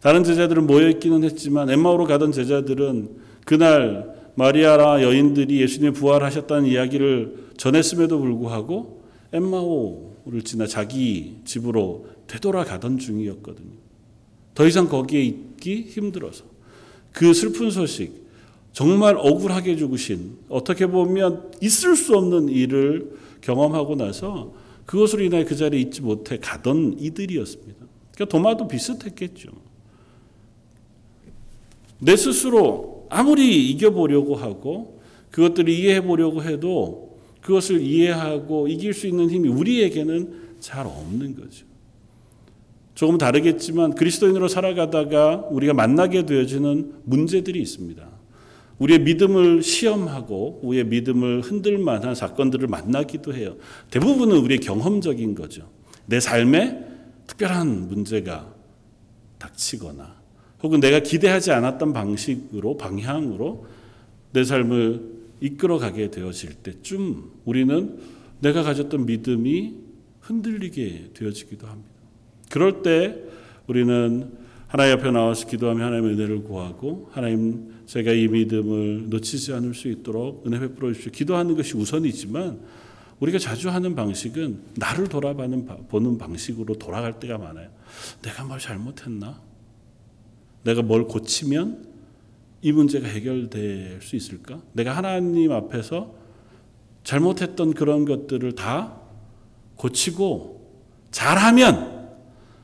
다른 0.00 0.24
제자들은 0.24 0.66
모여 0.66 0.88
있기는 0.88 1.24
했지만 1.24 1.68
엠마오로 1.68 2.06
가던 2.06 2.32
제자들은 2.32 3.16
그날 3.44 4.14
마리아라 4.34 5.02
여인들이 5.02 5.60
예수님 5.60 5.92
부활하셨다는 5.92 6.66
이야기를 6.66 7.50
전했음에도 7.58 8.18
불구하고 8.18 9.02
엠마오 9.32 10.09
를 10.26 10.42
지나 10.42 10.66
자기 10.66 11.36
집으로 11.44 12.06
되돌아가던 12.26 12.98
중이었거든요. 12.98 13.72
더 14.54 14.66
이상 14.66 14.88
거기에 14.88 15.22
있기 15.22 15.82
힘들어서 15.82 16.44
그 17.12 17.32
슬픈 17.32 17.70
소식 17.70 18.28
정말 18.72 19.16
억울하게 19.16 19.76
죽으신 19.76 20.36
어떻게 20.48 20.86
보면 20.86 21.52
있을 21.60 21.96
수 21.96 22.16
없는 22.16 22.48
일을 22.48 23.16
경험하고 23.40 23.96
나서 23.96 24.54
그것으로 24.86 25.22
인하여 25.22 25.44
그 25.44 25.56
자리에 25.56 25.80
있지 25.80 26.02
못해 26.02 26.38
가던 26.38 26.96
이들이었습니다. 26.98 27.86
그러니까 28.14 28.24
도마도 28.26 28.68
비슷했겠죠. 28.68 29.50
내 31.98 32.16
스스로 32.16 33.06
아무리 33.08 33.70
이겨보려고 33.70 34.36
하고 34.36 35.00
그것들을 35.30 35.68
이해해 35.72 36.02
보려고 36.02 36.42
해도 36.42 37.09
그것을 37.40 37.80
이해하고 37.80 38.68
이길 38.68 38.92
수 38.92 39.06
있는 39.06 39.30
힘이 39.30 39.48
우리에게는 39.48 40.58
잘 40.60 40.86
없는 40.86 41.36
거죠. 41.36 41.64
조금 42.94 43.16
다르겠지만 43.16 43.94
그리스도인으로 43.94 44.48
살아가다가 44.48 45.46
우리가 45.50 45.72
만나게 45.72 46.26
되어지는 46.26 46.92
문제들이 47.04 47.60
있습니다. 47.60 48.06
우리의 48.78 49.00
믿음을 49.00 49.62
시험하고 49.62 50.60
우리의 50.62 50.84
믿음을 50.84 51.42
흔들 51.42 51.78
만한 51.78 52.14
사건들을 52.14 52.66
만나기도 52.68 53.34
해요. 53.34 53.56
대부분은 53.90 54.36
우리의 54.36 54.60
경험적인 54.60 55.34
거죠. 55.34 55.70
내 56.06 56.18
삶에 56.18 56.78
특별한 57.26 57.88
문제가 57.88 58.52
닥치거나 59.38 60.20
혹은 60.62 60.80
내가 60.80 61.00
기대하지 61.00 61.52
않았던 61.52 61.92
방식으로 61.92 62.76
방향으로 62.76 63.66
내 64.32 64.44
삶을 64.44 65.09
이끌어가게 65.40 66.10
되어질 66.10 66.54
때쯤 66.54 67.30
우리는 67.44 67.98
내가 68.40 68.62
가졌던 68.62 69.06
믿음이 69.06 69.74
흔들리게 70.20 71.10
되어지기도 71.14 71.66
합니다. 71.66 71.90
그럴 72.50 72.82
때 72.82 73.16
우리는 73.66 74.32
하나님 74.66 74.98
앞에 74.98 75.10
나와서 75.10 75.48
기도하며 75.48 75.84
하나님의 75.84 76.14
은혜를 76.14 76.44
구하고 76.44 77.08
하나님 77.12 77.74
제가 77.86 78.12
이 78.12 78.28
믿음을 78.28 79.08
놓치지 79.10 79.52
않을 79.54 79.74
수 79.74 79.88
있도록 79.88 80.46
은혜 80.46 80.60
베풀어 80.60 80.92
주십시오. 80.92 81.10
기도하는 81.12 81.56
것이 81.56 81.76
우선이지만 81.76 82.60
우리가 83.18 83.38
자주 83.38 83.68
하는 83.68 83.94
방식은 83.94 84.60
나를 84.76 85.08
돌아보는 85.08 85.66
보는 85.88 86.18
방식으로 86.18 86.78
돌아갈 86.78 87.18
때가 87.18 87.36
많아요. 87.36 87.68
내가 88.22 88.44
뭘 88.44 88.58
잘못했나? 88.60 89.40
내가 90.64 90.82
뭘 90.82 91.04
고치면 91.04 91.89
이 92.62 92.72
문제가 92.72 93.08
해결될 93.08 94.00
수 94.02 94.16
있을까? 94.16 94.60
내가 94.72 94.96
하나님 94.96 95.52
앞에서 95.52 96.14
잘못했던 97.04 97.72
그런 97.72 98.04
것들을 98.04 98.54
다 98.54 99.00
고치고 99.76 100.60
잘하면 101.10 102.10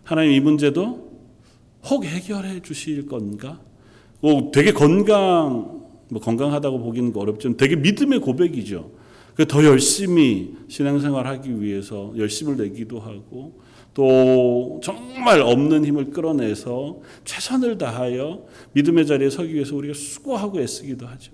하나님 0.05 0.33
이 0.33 0.41
문제도 0.41 1.07
혹 1.85 2.05
해결해 2.05 2.61
주실 2.61 3.07
건가? 3.07 3.61
오, 4.21 4.51
되게 4.51 4.73
건강, 4.73 5.83
뭐 6.11 6.21
건강하다고 6.21 6.81
보기는 6.81 7.13
어렵지만 7.15 7.57
되게 7.57 7.77
믿음의 7.77 8.21
고백이죠. 8.21 8.91
그더 9.35 9.65
열심히 9.65 10.55
신앙생활 10.69 11.27
하기 11.27 11.61
위해서 11.61 12.13
열심을 12.17 12.57
내기도 12.57 13.01
하고 13.01 13.61
또 13.97 14.79
정말 14.85 15.41
없는 15.41 15.87
힘을 15.87 16.11
끌어내서 16.11 17.01
최선을 17.25 17.79
다하여 17.79 18.45
믿음의 18.73 19.07
자리에 19.07 19.31
서기 19.31 19.55
위해서 19.55 19.75
우리가 19.75 19.95
수고하고 19.95 20.61
애쓰기도 20.61 21.07
하죠. 21.07 21.33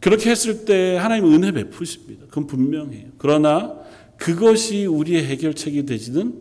그렇게 0.00 0.28
했을 0.28 0.64
때 0.64 0.96
하나님 0.96 1.32
은혜 1.32 1.52
베푸십니다. 1.52 2.26
그건 2.26 2.48
분명해요. 2.48 3.10
그러나 3.16 3.78
그것이 4.16 4.86
우리의 4.86 5.24
해결책이 5.26 5.86
되지는 5.86 6.34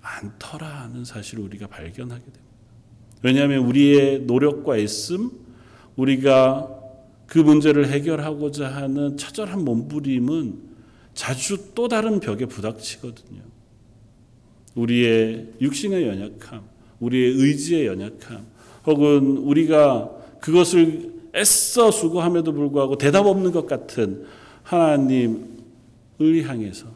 않더라는 0.00 1.04
사실을 1.04 1.42
우리가 1.42 1.66
발견하게 1.66 2.22
됩니다. 2.22 2.44
왜냐하면 3.22 3.64
우리의 3.64 4.20
노력과 4.20 4.78
애씀, 4.78 5.32
우리가 5.96 6.68
그 7.26 7.40
문제를 7.40 7.88
해결하고자 7.88 8.68
하는 8.68 9.16
처절한 9.16 9.64
몸부림은 9.64 10.71
자주 11.14 11.74
또 11.74 11.88
다른 11.88 12.20
벽에 12.20 12.46
부닥치거든요. 12.46 13.42
우리의 14.74 15.52
육신의 15.60 16.06
연약함, 16.06 16.62
우리의 17.00 17.32
의지의 17.34 17.86
연약함, 17.86 18.46
혹은 18.86 19.36
우리가 19.38 20.10
그것을 20.40 21.12
애써 21.34 21.90
수고함에도 21.90 22.52
불구하고 22.52 22.98
대답 22.98 23.26
없는 23.26 23.52
것 23.52 23.66
같은 23.66 24.24
하나님을 24.62 25.40
향해서 26.18 26.86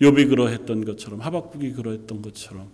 욥이 0.00 0.28
그러했던 0.28 0.84
것처럼 0.84 1.20
하박국이 1.20 1.72
그러했던 1.72 2.22
것처럼 2.22 2.68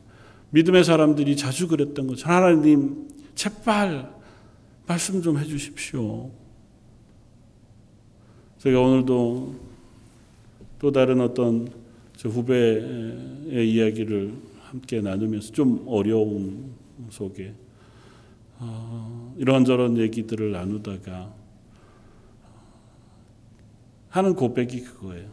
믿음의 0.50 0.84
사람들이 0.84 1.36
자주 1.36 1.68
그랬던 1.68 2.06
것처럼 2.06 2.36
하나님 2.36 3.08
제발 3.34 4.12
말씀 4.86 5.22
좀 5.22 5.38
해주십시오. 5.38 6.30
제가 8.58 8.80
오늘도 8.80 9.69
또 10.80 10.90
다른 10.90 11.20
어떤 11.20 11.68
후배의 12.18 13.70
이야기를 13.70 14.32
함께 14.62 15.00
나누면서 15.02 15.52
좀 15.52 15.84
어려움 15.86 16.74
속에 17.10 17.54
어, 18.58 19.34
이런저런 19.36 19.98
얘기들을 19.98 20.52
나누다가 20.52 21.34
하는 24.08 24.34
고백이 24.34 24.80
그거예요. 24.82 25.30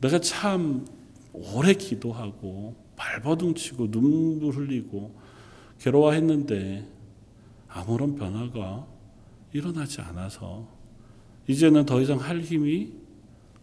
내가 0.00 0.18
참 0.20 0.86
오래 1.32 1.72
기도하고 1.72 2.74
발버둥치고 2.96 3.90
눈물 3.90 4.54
흘리고 4.54 5.14
괴로워했는데 5.78 6.86
아무런 7.68 8.16
변화가 8.16 8.86
일어나지 9.54 10.00
않아서 10.02 10.71
이제는 11.52 11.84
더 11.86 12.00
이상 12.00 12.18
할 12.18 12.40
힘이 12.40 12.92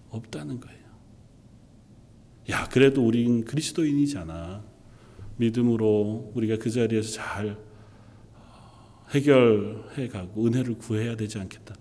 없다는 0.09 0.59
거예요. 0.59 0.79
야, 2.51 2.67
그래도 2.69 3.05
우린 3.05 3.43
그리스도인이잖아. 3.45 4.63
믿음으로 5.37 6.31
우리가 6.35 6.57
그 6.57 6.69
자리에서 6.69 7.11
잘 7.11 7.57
해결해 9.11 10.07
가고 10.07 10.45
은혜를 10.45 10.77
구해야 10.77 11.15
되지 11.15 11.39
않겠다. 11.39 11.75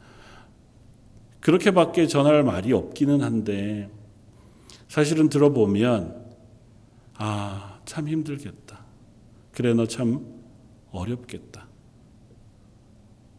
그렇게밖에 1.41 2.07
전할 2.07 2.43
말이 2.43 2.73
없기는 2.73 3.21
한데 3.23 3.91
사실은 4.89 5.29
들어보면 5.29 6.27
아, 7.15 7.81
참 7.85 8.09
힘들겠다. 8.09 8.85
그래 9.53 9.75
너 9.75 9.87
참 9.87 10.39
어렵겠다. 10.91 11.67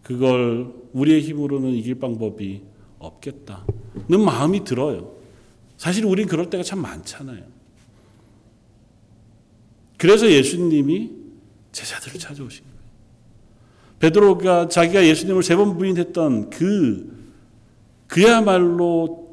그걸 0.03 0.73
우리의 0.93 1.21
힘으로는 1.21 1.71
이길 1.71 1.95
방법이 1.95 2.61
없겠다. 2.99 3.65
는 4.07 4.21
마음이 4.21 4.63
들어요. 4.63 5.13
사실 5.77 6.05
우린 6.05 6.27
그럴 6.27 6.49
때가 6.49 6.63
참 6.63 6.79
많잖아요. 6.81 7.43
그래서 9.97 10.29
예수님이 10.29 11.11
제자들을 11.71 12.19
찾아오신 12.19 12.63
거예요. 12.63 12.79
베드로가 13.99 14.69
자기가 14.69 15.05
예수님을 15.05 15.43
세 15.43 15.55
번 15.55 15.77
부인했던 15.77 16.49
그 16.49 17.19
그야말로 18.07 19.27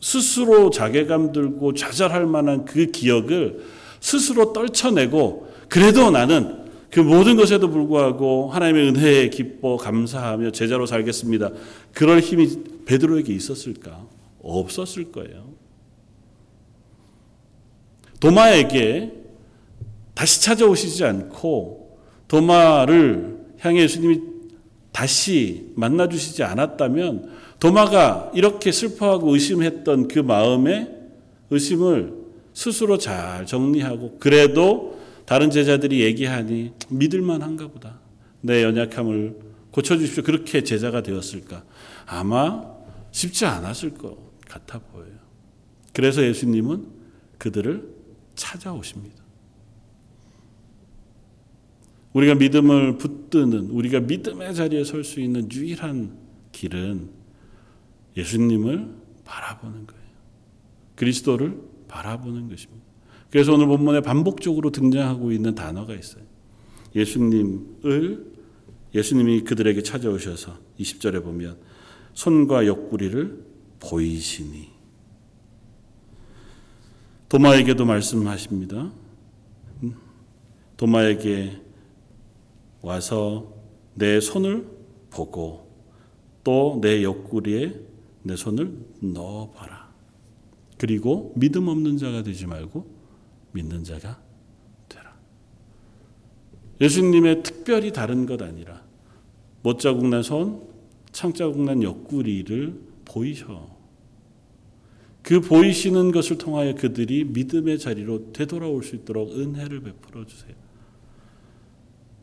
스스로 0.00 0.70
자괴감 0.70 1.32
들고 1.32 1.74
좌절할 1.74 2.26
만한 2.26 2.64
그 2.64 2.86
기억을 2.86 3.64
스스로 4.00 4.52
떨쳐내고 4.52 5.52
그래도 5.68 6.10
나는 6.10 6.65
그 6.96 7.00
모든 7.00 7.36
것에도 7.36 7.68
불구하고 7.68 8.48
하나님의 8.52 8.88
은혜에 8.88 9.28
기뻐 9.28 9.76
감사하며 9.76 10.52
제자로 10.52 10.86
살겠습니다. 10.86 11.50
그럴 11.92 12.20
힘이 12.20 12.48
베드로에게 12.86 13.34
있었을까? 13.34 14.06
없었을 14.42 15.12
거예요. 15.12 15.44
도마에게 18.18 19.12
다시 20.14 20.40
찾아오시지 20.40 21.04
않고 21.04 21.98
도마를 22.28 23.40
향해 23.58 23.82
예수님이 23.82 24.22
다시 24.90 25.70
만나 25.74 26.08
주시지 26.08 26.44
않았다면 26.44 27.30
도마가 27.60 28.30
이렇게 28.34 28.72
슬퍼하고 28.72 29.34
의심했던 29.34 30.08
그 30.08 30.20
마음의 30.20 30.90
의심을 31.50 32.14
스스로 32.54 32.96
잘 32.96 33.44
정리하고 33.44 34.16
그래도 34.18 34.96
다른 35.26 35.50
제자들이 35.50 36.00
얘기하니 36.02 36.72
믿을만 36.88 37.42
한가 37.42 37.68
보다. 37.68 38.00
내 38.40 38.62
연약함을 38.62 39.38
고쳐주십시오. 39.72 40.22
그렇게 40.22 40.62
제자가 40.62 41.02
되었을까? 41.02 41.64
아마 42.06 42.64
쉽지 43.10 43.44
않았을 43.44 43.94
것 43.94 44.16
같아 44.48 44.78
보여요. 44.78 45.16
그래서 45.92 46.22
예수님은 46.22 46.86
그들을 47.38 47.94
찾아오십니다. 48.36 49.24
우리가 52.12 52.34
믿음을 52.36 52.96
붙드는, 52.96 53.70
우리가 53.70 54.00
믿음의 54.00 54.54
자리에 54.54 54.84
설 54.84 55.04
수 55.04 55.20
있는 55.20 55.50
유일한 55.52 56.16
길은 56.52 57.10
예수님을 58.16 58.94
바라보는 59.24 59.86
거예요. 59.86 60.06
그리스도를 60.94 61.60
바라보는 61.88 62.48
것입니다. 62.48 62.86
그래서 63.30 63.52
오늘 63.54 63.66
본문에 63.66 64.00
반복적으로 64.00 64.70
등장하고 64.70 65.32
있는 65.32 65.54
단어가 65.54 65.94
있어요. 65.94 66.24
예수님을 66.94 68.36
예수님이 68.94 69.42
그들에게 69.42 69.82
찾아오셔서 69.82 70.56
20절에 70.78 71.22
보면 71.22 71.58
손과 72.14 72.66
옆구리를 72.66 73.44
보이시니 73.80 74.68
도마에게도 77.28 77.84
말씀하십니다. 77.84 78.92
도마에게 80.76 81.60
와서 82.80 83.52
내 83.94 84.20
손을 84.20 84.66
보고 85.10 85.66
또 86.44 86.78
내 86.80 87.02
옆구리에 87.02 87.74
내 88.22 88.36
손을 88.36 88.78
넣어봐라. 89.00 89.92
그리고 90.78 91.32
믿음 91.36 91.68
없는 91.68 91.96
자가 91.98 92.22
되지 92.22 92.46
말고 92.46 92.95
믿는 93.56 93.84
자가 93.84 94.20
되라. 94.88 95.16
예수님의 96.80 97.42
특별히 97.42 97.92
다른 97.92 98.26
것 98.26 98.40
아니라 98.42 98.82
못자국 99.62 100.06
난 100.08 100.22
손, 100.22 100.62
창자국 101.12 101.62
난 101.62 101.82
옆구리를 101.82 102.78
보이셔. 103.04 103.74
그 105.22 105.40
보이시는 105.40 106.12
것을 106.12 106.38
통하여 106.38 106.74
그들이 106.74 107.24
믿음의 107.24 107.80
자리로 107.80 108.32
되돌아올 108.32 108.84
수 108.84 108.94
있도록 108.94 109.32
은혜를 109.32 109.80
베풀어 109.80 110.24
주세요. 110.24 110.54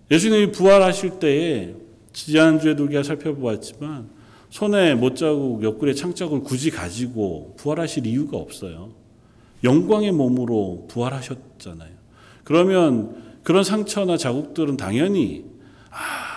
예수님이 0.09 0.51
부활하실 0.51 1.19
때에 1.19 1.75
지난주에도 2.13 2.85
우리가 2.85 3.03
살펴보았지만 3.03 4.09
손에 4.49 4.93
못자국, 4.93 5.63
옆구리에 5.63 5.95
창자국을 5.95 6.43
굳이 6.43 6.69
가지고 6.69 7.55
부활하실 7.57 8.05
이유가 8.05 8.37
없어요. 8.37 9.02
영광의 9.63 10.11
몸으로 10.11 10.87
부활하셨잖아요. 10.89 11.91
그러면 12.43 13.15
그런 13.43 13.63
상처나 13.63 14.17
자국들은 14.17 14.77
당연히 14.77 15.45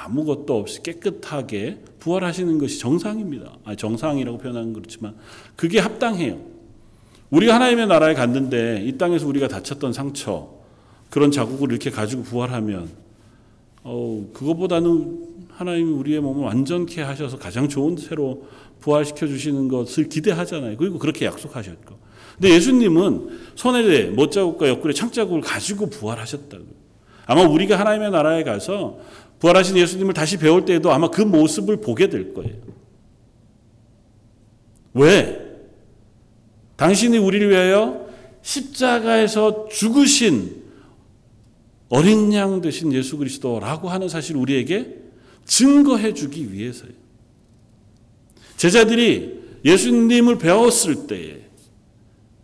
아무것도 0.05 0.57
없이 0.57 0.83
깨끗하게 0.83 1.81
부활하시는 1.99 2.59
것이 2.59 2.79
정상입니다. 2.79 3.57
아니, 3.65 3.77
정상이라고 3.77 4.39
표현하는 4.39 4.73
그렇지만 4.73 5.15
그게 5.57 5.79
합당해요. 5.79 6.39
우리가 7.31 7.55
하나님의 7.55 7.89
나라에 7.89 8.15
갔는데 8.15 8.85
이 8.85 8.97
땅에서 8.97 9.27
우리가 9.27 9.49
다쳤던 9.49 9.93
상처 9.93 10.49
그런 11.11 11.31
자국을 11.31 11.71
이렇게 11.71 11.91
가지고 11.91 12.23
부활하면 12.23 12.89
어, 13.83 14.27
그거보다는 14.33 15.47
하나님이 15.51 15.93
우리의 15.93 16.21
몸을 16.21 16.45
완전케 16.45 17.03
하셔서 17.03 17.39
가장 17.39 17.69
좋은 17.69 17.97
새로 17.97 18.47
부활시켜 18.81 19.27
주시는 19.27 19.69
것을 19.69 20.09
기대하잖아요. 20.09 20.77
그리고 20.77 20.99
그렇게 20.99 21.25
약속하셨고. 21.25 21.96
근데 22.39 22.55
예수님은 22.55 23.39
손에 23.55 24.05
못자국과 24.11 24.69
옆구리에 24.69 24.95
창자국을 24.95 25.41
가지고 25.41 25.89
부활하셨다고요. 25.89 26.77
아마 27.27 27.43
우리가 27.43 27.79
하나님의 27.79 28.11
나라에 28.11 28.45
가서 28.45 28.99
부활하신 29.41 29.77
예수님을 29.77 30.15
다시 30.15 30.39
배울 30.39 30.65
때에도 30.65 30.93
아마 30.93 31.11
그 31.11 31.23
모습을 31.23 31.81
보게 31.81 32.09
될 32.09 32.35
거예요. 32.35 32.55
왜? 34.95 35.43
당신이 36.77 37.19
우리를 37.19 37.51
위하여 37.51 38.07
십자가에서 38.43 39.69
죽으신 39.69 40.63
어린 41.89 42.33
양 42.33 42.61
되신 42.61 42.93
예수 42.93 43.17
그리스도라고 43.17 43.89
하는 43.89 44.09
사실 44.09 44.37
우리에게 44.37 44.95
증거해 45.45 46.15
주기 46.15 46.53
위해서요. 46.53 46.91
제자들이 48.57 49.41
예수님을 49.65 50.39
배웠을 50.39 51.07
때에 51.07 51.46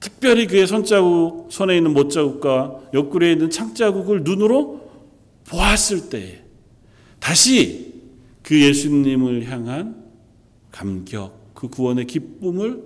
특별히 0.02 0.48
그의 0.48 0.66
손자국, 0.66 1.46
손에 1.52 1.76
있는 1.76 1.94
못자국과 1.94 2.90
옆구리에 2.92 3.32
있는 3.32 3.50
창자국을 3.50 4.24
눈으로 4.24 4.90
보았을 5.44 6.10
때에 6.10 6.42
다시 7.20 8.02
그 8.42 8.60
예수님을 8.60 9.48
향한 9.48 10.04
감격, 10.72 11.54
그 11.54 11.68
구원의 11.68 12.06
기쁨을 12.06 12.82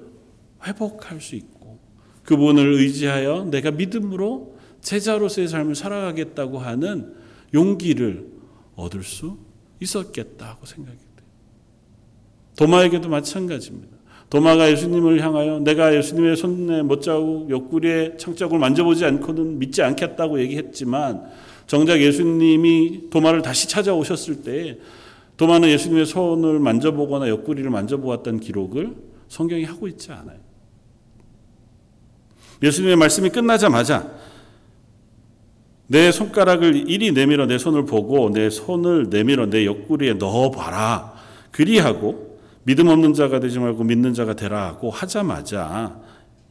회복할 0.66 1.22
수 1.22 1.36
있고 1.36 1.78
그분을 2.24 2.74
의지하여 2.74 3.46
내가 3.46 3.70
믿음으로 3.70 4.54
제자로서의 4.82 5.48
삶을 5.48 5.74
살아가겠다고 5.74 6.58
하는 6.58 7.14
용기를 7.54 8.26
얻을 8.74 9.02
수 9.02 9.38
있었겠다고 9.80 10.66
생각이 10.66 10.98
돼요. 10.98 11.26
도마에게도 12.58 13.08
마찬가지입니다. 13.08 13.95
도마가 14.30 14.70
예수님을 14.70 15.20
향하여 15.20 15.60
내가 15.60 15.94
예수님의 15.94 16.36
손에 16.36 16.82
못자국 16.82 17.48
옆구리에 17.48 18.16
창자국을 18.16 18.58
만져보지 18.58 19.04
않고는 19.04 19.58
믿지 19.58 19.82
않겠다고 19.82 20.40
얘기했지만 20.40 21.30
정작 21.66 22.00
예수님이 22.00 23.10
도마를 23.10 23.42
다시 23.42 23.68
찾아오셨을 23.68 24.42
때 24.42 24.78
도마는 25.36 25.68
예수님의 25.68 26.06
손을 26.06 26.58
만져보거나 26.58 27.28
옆구리를 27.28 27.68
만져보았다는 27.70 28.40
기록을 28.40 28.94
성경이 29.28 29.64
하고 29.64 29.86
있지 29.86 30.10
않아요. 30.12 30.38
예수님의 32.62 32.96
말씀이 32.96 33.28
끝나자마자 33.30 34.10
내 35.88 36.10
손가락을 36.10 36.90
이리 36.90 37.12
내밀어 37.12 37.46
내 37.46 37.58
손을 37.58 37.84
보고 37.84 38.30
내 38.30 38.50
손을 38.50 39.08
내밀어 39.08 39.46
내 39.46 39.66
옆구리에 39.66 40.14
넣어봐라. 40.14 41.14
그리하고 41.52 42.25
믿음 42.66 42.88
없는 42.88 43.14
자가 43.14 43.38
되지 43.38 43.60
말고 43.60 43.84
믿는 43.84 44.12
자가 44.12 44.34
되라고 44.34 44.90
하자마자 44.90 46.02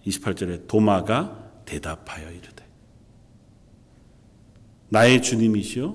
28절에 0.08 0.66
도마가 0.66 1.52
대답하여 1.66 2.30
이르되 2.32 2.66
나의 4.88 5.22
주님이시요 5.22 5.94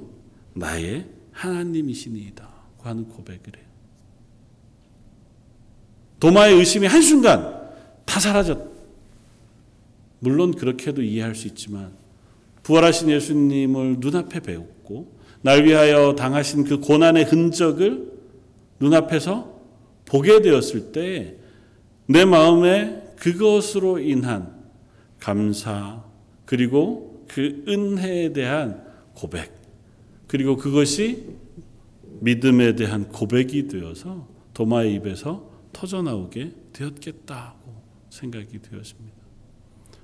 나의 0.52 1.06
하나님이시니이다 1.32 2.50
하는 2.82 3.08
고백을 3.08 3.56
해요. 3.56 3.64
도마의 6.18 6.54
의심이 6.56 6.86
한순간 6.86 7.70
다 8.04 8.20
사라졌다. 8.20 8.68
물론 10.18 10.52
그렇게도 10.52 11.00
이해할 11.00 11.34
수 11.34 11.48
있지만 11.48 11.92
부활하신 12.62 13.08
예수님을 13.08 13.96
눈앞에 14.00 14.40
배웠고 14.40 15.18
날 15.40 15.64
위하여 15.64 16.14
당하신 16.14 16.64
그 16.64 16.78
고난의 16.78 17.24
흔적을 17.24 18.12
눈앞에서 18.80 19.49
보게 20.10 20.42
되었을 20.42 20.92
때 20.92 21.40
내 22.10 22.24
마음에 22.24 23.04
그것으로 23.14 24.00
인한 24.00 24.52
감사 25.20 26.02
그리고 26.44 27.24
그 27.28 27.64
은혜에 27.68 28.32
대한 28.32 28.84
고백 29.14 29.54
그리고 30.26 30.56
그것이 30.56 31.36
믿음에 32.18 32.74
대한 32.74 33.08
고백이 33.10 33.68
되어서 33.68 34.26
도마의 34.54 34.94
입에서 34.94 35.48
터져 35.72 36.02
나오게 36.02 36.50
되었겠다고 36.72 37.80
생각이 38.10 38.60
되었습니다. 38.60 39.16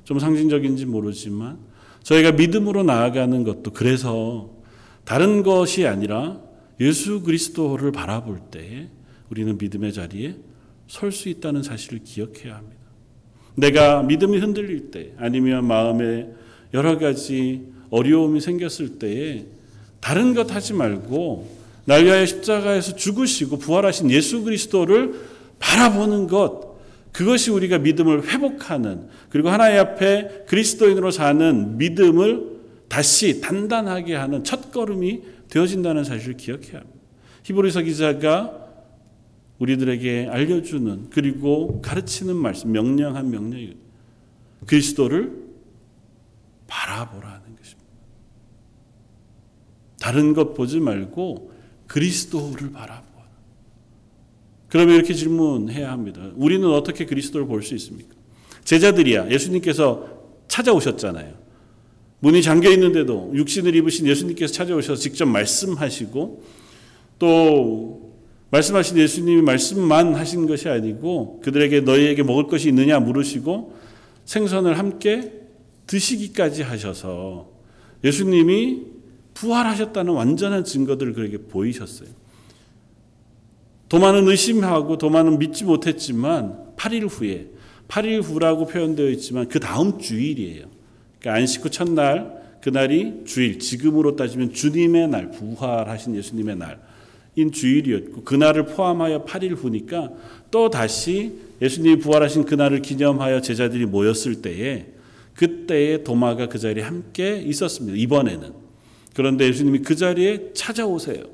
좀 0.05 0.21
상징적인지 0.21 0.87
모르지만 0.87 1.59
저희가 2.05 2.31
믿음으로 2.33 2.85
나아가는 2.85 3.43
것도 3.43 3.73
그래서 3.73 4.53
다른 5.05 5.43
것이 5.43 5.89
아니라 5.89 6.41
예수 6.79 7.23
그리스도를 7.23 7.91
바라볼 7.91 8.43
때 8.53 8.91
우리는 9.31 9.57
믿음의 9.59 9.93
자리에 9.93 10.37
설 10.89 11.13
수 11.13 11.29
있다는 11.29 11.63
사실을 11.63 12.01
기억해야 12.05 12.57
합니다. 12.57 12.77
내가 13.57 14.03
믿음이 14.03 14.39
흔들릴 14.39 14.91
때 14.91 15.13
아니면 15.17 15.67
마음에 15.67 16.29
여러 16.75 16.99
가지 16.99 17.63
어려움이 17.91 18.41
생겼을 18.41 18.99
때에 18.99 19.47
다른 20.01 20.35
것 20.35 20.55
하지 20.55 20.75
말고 20.75 21.57
날 21.87 22.05
위하여 22.05 22.27
십자가에서 22.27 22.97
죽으시고 22.97 23.59
부활하신 23.59 24.11
예수 24.11 24.43
그리스도를 24.43 25.15
바라보는 25.59 26.27
것 26.27 26.77
그것이 27.13 27.51
우리가 27.51 27.79
믿음을 27.79 28.29
회복하는 28.29 29.09
그리고 29.31 29.49
하나님 29.49 29.81
앞에 29.81 30.45
그리스도인으로 30.47 31.11
사는 31.11 31.79
믿음을 31.79 32.57
다시 32.89 33.41
단단하게 33.41 34.15
하는 34.15 34.45
첫 34.45 34.71
걸음이 34.71 35.23
되어진다는 35.49 36.05
사실을 36.05 36.37
기억해야 36.37 36.81
합니다. 36.81 37.01
히브리서 37.45 37.83
기자가 37.83 38.66
우리들에게 39.59 40.29
알려주는 40.31 41.11
그리고 41.11 41.81
가르치는 41.81 42.37
말씀, 42.37 42.73
명령한 42.73 43.31
명령이 43.31 43.77
그리스도를 44.67 45.47
바라보라는 46.67 47.57
것입니다. 47.57 47.87
다른 50.01 50.35
것 50.35 50.55
보지 50.55 50.81
말고 50.81 51.53
그리스도를 51.87 52.73
바라보. 52.73 53.07
그러면 54.69 54.97
이렇게 54.97 55.15
질문해야 55.15 55.91
합니다. 55.91 56.31
우리는 56.35 56.69
어떻게 56.69 57.07
그리스도를 57.07 57.47
볼 57.47 57.63
수 57.63 57.75
있습니까? 57.77 58.15
제자들이야 58.65 59.31
예수님께서 59.31 60.07
찾아오셨잖아요. 60.49 61.35
문이 62.19 62.43
잠겨 62.43 62.71
있는데도 62.73 63.33
육신을 63.35 63.75
입으신 63.77 64.07
예수님께서 64.07 64.53
찾아오셔서 64.53 65.01
직접 65.01 65.27
말씀하시고 65.27 66.43
또 67.19 68.06
말씀하신 68.51 68.99
예수님이 68.99 69.43
말씀만 69.43 70.15
하신 70.15 70.47
것이 70.47 70.69
아니고 70.69 71.41
그들에게 71.43 71.81
너희에게 71.81 72.23
먹을 72.23 72.47
것이 72.47 72.69
있느냐 72.69 73.01
물으시고 73.01 73.75
생선을 74.25 74.79
함께 74.79 75.33
드시기까지 75.87 76.63
하셔서 76.63 77.51
예수님이 78.05 78.83
부활하셨다는 79.35 80.13
완전한 80.13 80.65
증거들을 80.65 81.13
그에게 81.13 81.39
보이셨어요. 81.39 82.09
도마는 83.89 84.27
의심하고 84.29 84.99
도마는 84.99 85.39
믿지 85.39 85.65
못했지만 85.65 86.75
8일 86.77 87.09
후에 87.09 87.49
8일 87.89 88.23
후라고 88.23 88.67
표현되어 88.67 89.11
있지만 89.11 89.49
그 89.49 89.61
다음 89.61 89.99
주일이에요. 89.99 90.67
그러니까 91.21 91.35
안식 91.35 91.65
후 91.65 91.71
첫날 91.71 92.37
그날이 92.61 93.23
주일 93.25 93.61
지금으로 93.61 94.17
따지면 94.17 94.53
주님의 94.53 95.09
날 95.09 95.31
부활하신 95.31 96.17
예수님의 96.17 96.57
날 96.57 96.81
인 97.37 97.53
주일이었고 97.53 98.25
그날을 98.25 98.65
포함하여 98.65 99.25
8일 99.25 99.57
후니까 99.57 100.11
또 100.51 100.71
다시 100.71 101.35
예수님이 101.61 101.99
부활하신 101.99 102.45
그날을 102.45 102.81
기념하여 102.81 103.43
제자들이 103.43 103.85
모였을 103.85 104.41
때에 104.41 104.87
그때에 105.35 106.03
도마가 106.03 106.49
그 106.49 106.59
자리에 106.59 106.83
함께 106.83 107.39
있었습니다. 107.39 107.97
이번에는 107.99 108.53
그런데 109.15 109.47
예수님이 109.47 109.81
그 109.81 109.95
자리에 109.95 110.53
찾아오세요. 110.55 111.25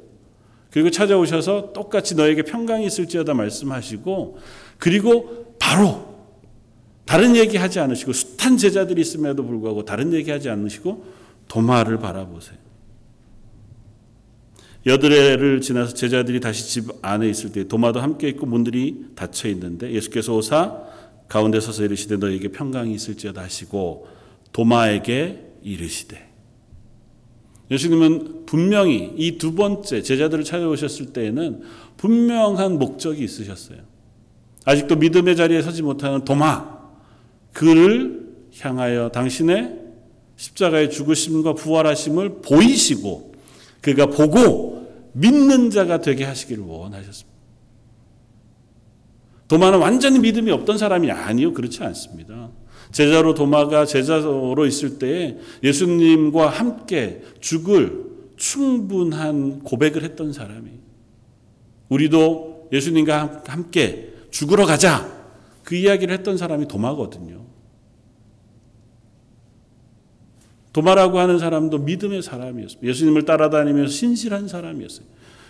그리고 0.72 0.90
찾아오셔서 0.90 1.72
똑같이 1.72 2.16
너에게 2.16 2.42
평강이 2.42 2.84
있을지어다 2.86 3.34
말씀하시고 3.34 4.38
그리고 4.78 5.54
바로 5.60 6.12
다른 7.04 7.36
얘기 7.36 7.56
하지 7.58 7.78
않으시고 7.78 8.12
숱한 8.12 8.56
제자들이 8.56 9.00
있음에도 9.02 9.44
불구하고 9.44 9.84
다른 9.84 10.12
얘기 10.12 10.30
하지 10.32 10.48
않으시고 10.48 11.04
도마를 11.46 11.98
바라보세요. 11.98 12.61
여드레를 14.84 15.60
지나서 15.60 15.94
제자들이 15.94 16.40
다시 16.40 16.68
집 16.68 16.90
안에 17.02 17.28
있을 17.28 17.52
때 17.52 17.68
도마도 17.68 18.00
함께 18.00 18.28
있고 18.30 18.46
문들이 18.46 19.06
닫혀 19.14 19.48
있는데 19.50 19.92
예수께서 19.92 20.34
오사 20.34 20.76
가운데 21.28 21.60
서서 21.60 21.84
이르시되 21.84 22.16
너에게 22.16 22.48
평강이 22.48 22.92
있을지어다 22.94 23.42
하시고 23.42 24.08
도마에게 24.52 25.52
이르시되 25.62 26.28
예수님은 27.70 28.44
분명히 28.44 29.14
이 29.16 29.38
두 29.38 29.54
번째 29.54 30.02
제자들을 30.02 30.44
찾아오셨을 30.44 31.06
때에는 31.12 31.62
분명한 31.96 32.78
목적이 32.78 33.24
있으셨어요. 33.24 33.78
아직도 34.64 34.96
믿음의 34.96 35.36
자리에 35.36 35.62
서지 35.62 35.82
못하는 35.82 36.24
도마 36.24 36.80
그를 37.52 38.28
향하여 38.60 39.08
당신의 39.08 39.78
십자가의 40.36 40.90
죽으심과 40.90 41.54
부활하심을 41.54 42.42
보이시고 42.42 43.32
그가 43.80 44.06
보고 44.06 44.71
믿는 45.12 45.70
자가 45.70 46.00
되게 46.00 46.24
하시기를 46.24 46.62
원하셨습니다. 46.64 47.32
도마는 49.48 49.78
완전히 49.78 50.18
믿음이 50.18 50.50
없던 50.50 50.78
사람이 50.78 51.10
아니요 51.10 51.52
그렇지 51.52 51.82
않습니다. 51.82 52.50
제자로 52.90 53.34
도마가 53.34 53.84
제자로 53.86 54.66
있을 54.66 54.98
때 54.98 55.38
예수님과 55.62 56.48
함께 56.48 57.22
죽을 57.40 58.04
충분한 58.36 59.60
고백을 59.62 60.02
했던 60.02 60.32
사람이 60.32 60.70
우리도 61.88 62.70
예수님과 62.72 63.42
함께 63.46 64.14
죽으러 64.30 64.64
가자 64.64 65.10
그 65.62 65.74
이야기를 65.74 66.14
했던 66.14 66.36
사람이 66.38 66.68
도마거든요. 66.68 67.41
도마라고 70.72 71.18
하는 71.18 71.38
사람도 71.38 71.78
믿음의 71.78 72.22
사람이었습니다. 72.22 72.86
예수님을 72.86 73.24
따라다니면서 73.24 73.92
신실한 73.92 74.48
사람이었어요. 74.48 75.06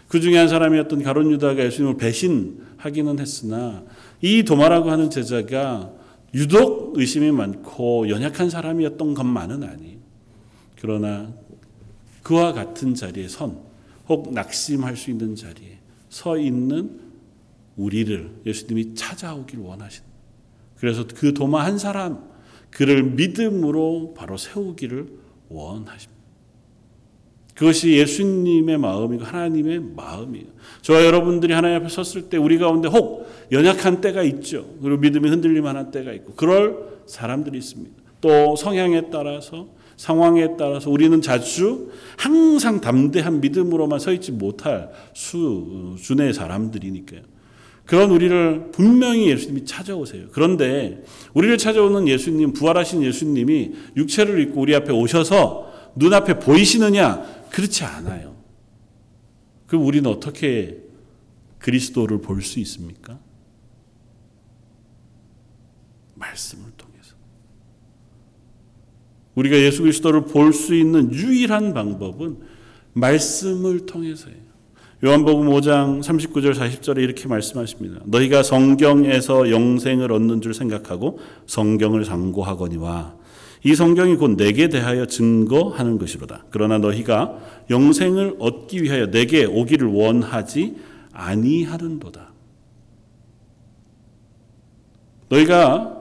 그 0.09 0.21
중에 0.21 0.37
한 0.37 0.49
사람이었던 0.49 1.03
가론 1.03 1.31
유다가 1.31 1.65
예수님을 1.65 1.97
배신하기는 1.97 3.19
했으나 3.19 3.83
이 4.21 4.43
도마라고 4.43 4.91
하는 4.91 5.11
제자가 5.11 5.91
유독 6.35 6.99
의심이 6.99 7.31
많고 7.31 8.09
연약한 8.09 8.51
사람이었던 8.51 9.15
것만은 9.15 9.63
아니에요. 9.63 9.99
그러나 10.81 11.33
그와 12.23 12.53
같은 12.53 12.95
자리에 12.95 13.29
선, 13.29 13.59
혹 14.09 14.33
낙심할 14.33 14.97
수 14.97 15.11
있는 15.11 15.37
자리에 15.37 15.79
서 16.09 16.37
있는 16.37 17.01
우리를 17.77 18.43
예수님이 18.45 18.95
찾아오길 18.95 19.61
원하신. 19.61 20.03
그래서 20.79 21.07
그 21.15 21.33
도마 21.33 21.65
한 21.65 21.79
사람, 21.79 22.32
그를 22.73 23.03
믿음으로 23.05 24.15
바로 24.17 24.37
세우기를 24.37 25.07
원하십니다. 25.49 26.23
그것이 27.55 27.93
예수님의 27.93 28.79
마음이고 28.79 29.25
하나님의 29.25 29.81
마음이에요. 29.95 30.47
저와 30.81 31.05
여러분들이 31.05 31.53
하나님 31.53 31.77
앞에 31.77 31.89
섰을 31.89 32.29
때 32.29 32.39
우리 32.39 32.59
가운데 32.59 32.89
혹 32.89 33.29
연약한 33.53 34.01
때가 34.01 34.23
있죠. 34.23 34.67
그리고 34.83 34.97
믿음이 34.97 35.29
흔들릴 35.29 35.61
만한 35.61 35.91
때가 35.91 36.13
있고 36.13 36.33
그럴 36.33 37.03
사람들이 37.07 37.59
있습니다. 37.59 37.95
또 38.23 38.57
성향에 38.57 39.11
따라서 39.11 39.69
상황에 39.97 40.57
따라서 40.57 40.91
우리는 40.91 41.21
자주 41.21 41.91
항상 42.17 42.81
담대한 42.81 43.41
믿음으로만 43.41 43.99
서 43.99 44.13
있지 44.13 44.33
못할 44.33 44.91
수준의 45.13 46.33
사람들이니까요. 46.33 47.21
그런 47.85 48.11
우리를 48.11 48.71
분명히 48.73 49.29
예수님이 49.29 49.65
찾아오세요. 49.65 50.29
그런데 50.33 51.03
우리를 51.35 51.59
찾아오는 51.59 52.09
예수님, 52.09 52.53
부활하신 52.53 53.03
예수님이 53.03 53.73
육체를 53.97 54.41
입고 54.41 54.61
우리 54.61 54.75
앞에 54.75 54.93
오셔서 54.93 55.93
눈앞에 55.97 56.39
보이시느냐? 56.39 57.49
그렇지 57.51 57.85
않아요. 57.85 58.37
그럼 59.67 59.85
우리는 59.85 60.09
어떻게 60.11 60.79
그리스도를 61.59 62.21
볼 62.21 62.41
수 62.43 62.61
있습니까? 62.61 63.19
말씀을 66.15 66.71
통해서. 66.77 67.15
우리가 69.35 69.57
예수 69.57 69.83
그리스도를 69.83 70.27
볼 70.27 70.53
수 70.53 70.75
있는 70.75 71.13
유일한 71.13 71.75
방법은 71.75 72.39
말씀을 72.93 73.87
통해서예요. 73.87 74.52
요한복음 75.05 75.49
5장 75.49 76.01
39절 76.01 76.55
40절에 76.55 76.99
이렇게 76.99 77.27
말씀하십니다. 77.27 78.03
너희가 78.05 78.45
성경에서 78.45 79.51
영생을 79.51 80.13
얻는 80.13 80.41
줄 80.43 80.55
생각하고 80.55 81.19
성경을 81.47 82.05
상고하거니와 82.05 83.17
이 83.65 83.75
성경이 83.75 84.15
곧 84.15 84.37
내게 84.37 84.69
대하여 84.69 85.07
증거하는 85.07 85.99
것이로다. 85.99 86.45
그러나 86.51 86.79
너희가 86.79 87.37
영생을 87.69 88.37
얻기 88.39 88.85
위하여 88.85 89.11
내게 89.11 89.45
오기를 89.45 89.89
원하지 89.89 90.77
아니하는도다. 91.13 92.33
너희가 95.31 95.97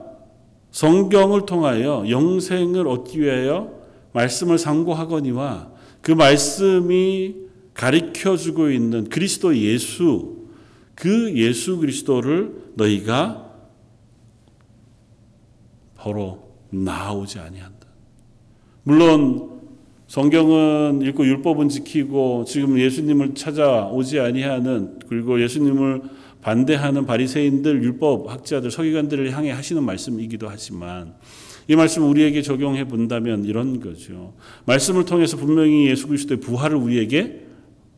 성경을 0.70 1.44
통하여 1.44 2.04
영생을 2.08 2.86
얻기 2.86 3.20
위하여 3.20 3.72
말씀을 4.12 4.58
상고하거니와 4.58 5.72
그 6.02 6.12
말씀이 6.12 7.42
가르쳐 7.74 8.36
주고 8.36 8.70
있는 8.70 9.08
그리스도 9.08 9.56
예수 9.56 10.42
그 10.94 11.34
예수 11.36 11.78
그리스도를 11.78 12.72
너희가 12.74 13.50
바로 15.96 16.52
나오지 16.70 17.38
아니한다. 17.38 17.86
물론 18.82 19.60
성경은 20.06 21.02
읽고 21.02 21.24
율법은 21.24 21.68
지키고 21.68 22.44
지금 22.46 22.78
예수님을 22.78 23.34
찾아오지 23.34 24.20
아니하는 24.20 24.98
그리고 25.08 25.40
예수님을 25.40 26.02
반대하는 26.42 27.06
바리새인들, 27.06 27.82
율법 27.82 28.30
학자들, 28.30 28.70
서기관들을 28.70 29.30
향해 29.30 29.52
하시는 29.52 29.82
말씀이기도 29.82 30.48
하지만 30.48 31.14
이 31.68 31.76
말씀 31.76 32.08
우리에게 32.08 32.42
적용해 32.42 32.88
본다면 32.88 33.44
이런 33.44 33.80
거죠. 33.80 34.34
말씀을 34.66 35.04
통해서 35.04 35.36
분명히 35.36 35.86
예수 35.88 36.08
그리스도의 36.08 36.40
부활을 36.40 36.76
우리에게 36.76 37.51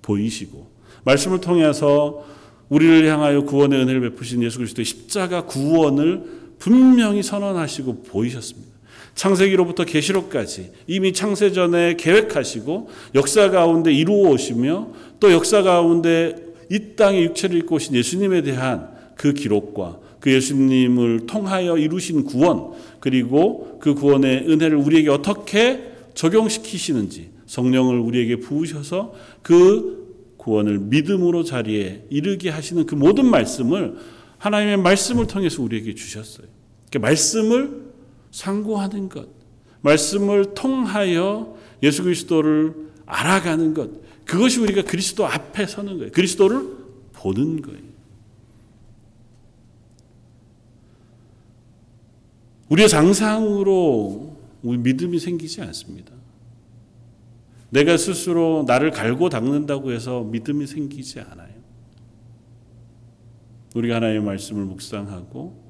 보이시고 0.05 0.67
말씀을 1.05 1.41
통해서 1.41 2.25
우리를 2.69 3.07
향하여 3.11 3.43
구원의 3.45 3.81
은혜를 3.81 4.01
베푸신 4.01 4.43
예수 4.43 4.59
그리스도의 4.59 4.85
십자가 4.85 5.45
구원을 5.47 6.23
분명히 6.59 7.23
선언하시고 7.23 8.05
보이셨습니다. 8.05 8.73
창세기로부터 9.15 9.85
계시록까지 9.85 10.73
이미 10.87 11.13
창세 11.13 11.53
전에 11.53 11.95
계획하시고 11.97 12.89
역사 13.15 13.51
가운데 13.51 13.93
이루어 13.93 14.31
오시며 14.31 14.89
또 15.21 15.33
역사 15.33 15.63
가운데 15.63 16.37
이 16.71 16.97
땅에 16.97 17.23
육체를 17.23 17.59
입고 17.59 17.77
오신 17.77 17.95
예수님에 17.95 18.43
대한 18.43 18.89
그 19.15 19.33
기록과 19.33 19.99
그 20.19 20.33
예수님을 20.33 21.27
통하여 21.27 21.77
이루신 21.77 22.25
구원 22.25 22.73
그리고 22.99 23.79
그 23.81 23.95
구원의 23.95 24.47
은혜를 24.49 24.77
우리에게 24.79 25.11
어떻게 25.11 25.93
적용시키시는지 26.15 27.34
성령을 27.47 27.99
우리에게 27.99 28.37
부으셔서 28.37 29.15
그 29.43 30.35
구원을 30.37 30.79
믿음으로 30.79 31.45
자리에 31.45 32.07
이르게 32.11 32.51
하시는 32.51 32.85
그 32.87 32.95
모든 32.95 33.27
말씀을 33.27 33.97
하나님의 34.39 34.79
말씀을 34.79 35.27
통해서 35.27 35.63
우리에게 35.63 35.95
주셨어요. 35.95 36.47
그 36.91 36.99
말씀을 36.99 37.85
상고하는 38.31 39.09
것, 39.09 39.29
말씀을 39.81 40.55
통하여 40.55 41.57
예수 41.83 42.03
그리스도를 42.03 42.75
알아가는 43.07 43.75
것, 43.75 43.91
그것이 44.25 44.61
우리가 44.61 44.83
그리스도 44.83 45.27
앞에 45.27 45.67
서는 45.67 45.99
거예요. 45.99 46.13
그리스도를 46.13 46.69
보는 47.13 47.63
거예요. 47.63 47.95
우리의 52.69 52.89
상상으로 52.89 54.37
우리 54.63 54.79
믿음이 54.79 55.19
생기지 55.19 55.61
않습니다. 55.63 56.13
내가 57.75 57.97
스스로 57.97 58.65
나를 58.69 58.93
갈고 58.93 59.29
닦는다고 59.29 59.91
해서 59.91 60.23
믿음이 60.23 60.65
생기지 60.69 61.19
않아요. 61.19 61.53
우리가 63.75 63.97
하나님의 63.97 64.23
말씀을 64.23 64.65
묵상하고 64.65 65.65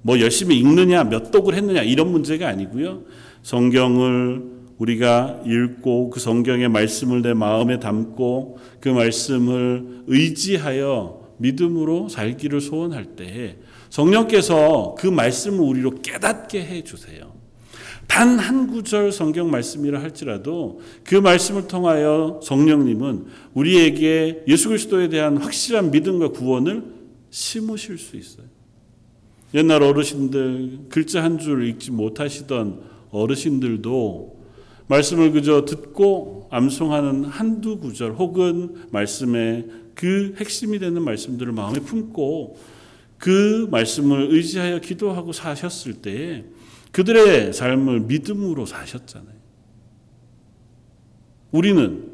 뭐 0.00 0.20
열심히 0.20 0.58
읽느냐, 0.58 1.04
몇 1.04 1.30
독을 1.30 1.54
했느냐 1.54 1.82
이런 1.82 2.10
문제가 2.10 2.48
아니고요. 2.48 3.02
성경을 3.42 4.42
우리가 4.78 5.42
읽고 5.44 6.08
그 6.08 6.18
성경의 6.18 6.70
말씀을 6.70 7.20
내 7.20 7.34
마음에 7.34 7.78
담고 7.78 8.58
그 8.80 8.88
말씀을 8.88 10.04
의지하여 10.06 11.34
믿음으로 11.36 12.08
살기를 12.08 12.62
소원할 12.62 13.04
때 13.16 13.58
성령께서 13.90 14.94
그 14.98 15.06
말씀을 15.06 15.60
우리로 15.60 16.00
깨닫게 16.00 16.64
해 16.64 16.82
주세요. 16.82 17.39
단 18.10 18.40
한 18.40 18.66
구절 18.66 19.12
성경 19.12 19.50
말씀이라 19.52 20.02
할지라도 20.02 20.80
그 21.04 21.14
말씀을 21.14 21.68
통하여 21.68 22.40
성령님은 22.42 23.26
우리에게 23.54 24.42
예수 24.48 24.68
그리스도에 24.68 25.08
대한 25.08 25.36
확실한 25.36 25.92
믿음과 25.92 26.30
구원을 26.30 26.82
심으실 27.30 27.98
수 27.98 28.16
있어요. 28.16 28.46
옛날 29.54 29.84
어르신들 29.84 30.86
글자 30.88 31.22
한 31.22 31.38
줄 31.38 31.64
읽지 31.68 31.92
못하시던 31.92 32.80
어르신들도 33.10 34.40
말씀을 34.88 35.30
그저 35.30 35.64
듣고 35.64 36.48
암송하는 36.50 37.24
한두 37.26 37.78
구절 37.78 38.14
혹은 38.14 38.74
말씀의 38.90 39.66
그 39.94 40.34
핵심이 40.36 40.80
되는 40.80 41.00
말씀들을 41.02 41.52
마음에 41.52 41.78
품고 41.78 42.56
그 43.18 43.68
말씀을 43.70 44.32
의지하여 44.32 44.80
기도하고 44.80 45.32
사셨을 45.32 45.94
때에 45.94 46.44
그들의 46.92 47.52
삶을 47.52 48.00
믿음으로 48.00 48.66
사셨잖아요. 48.66 49.40
우리는 51.52 52.10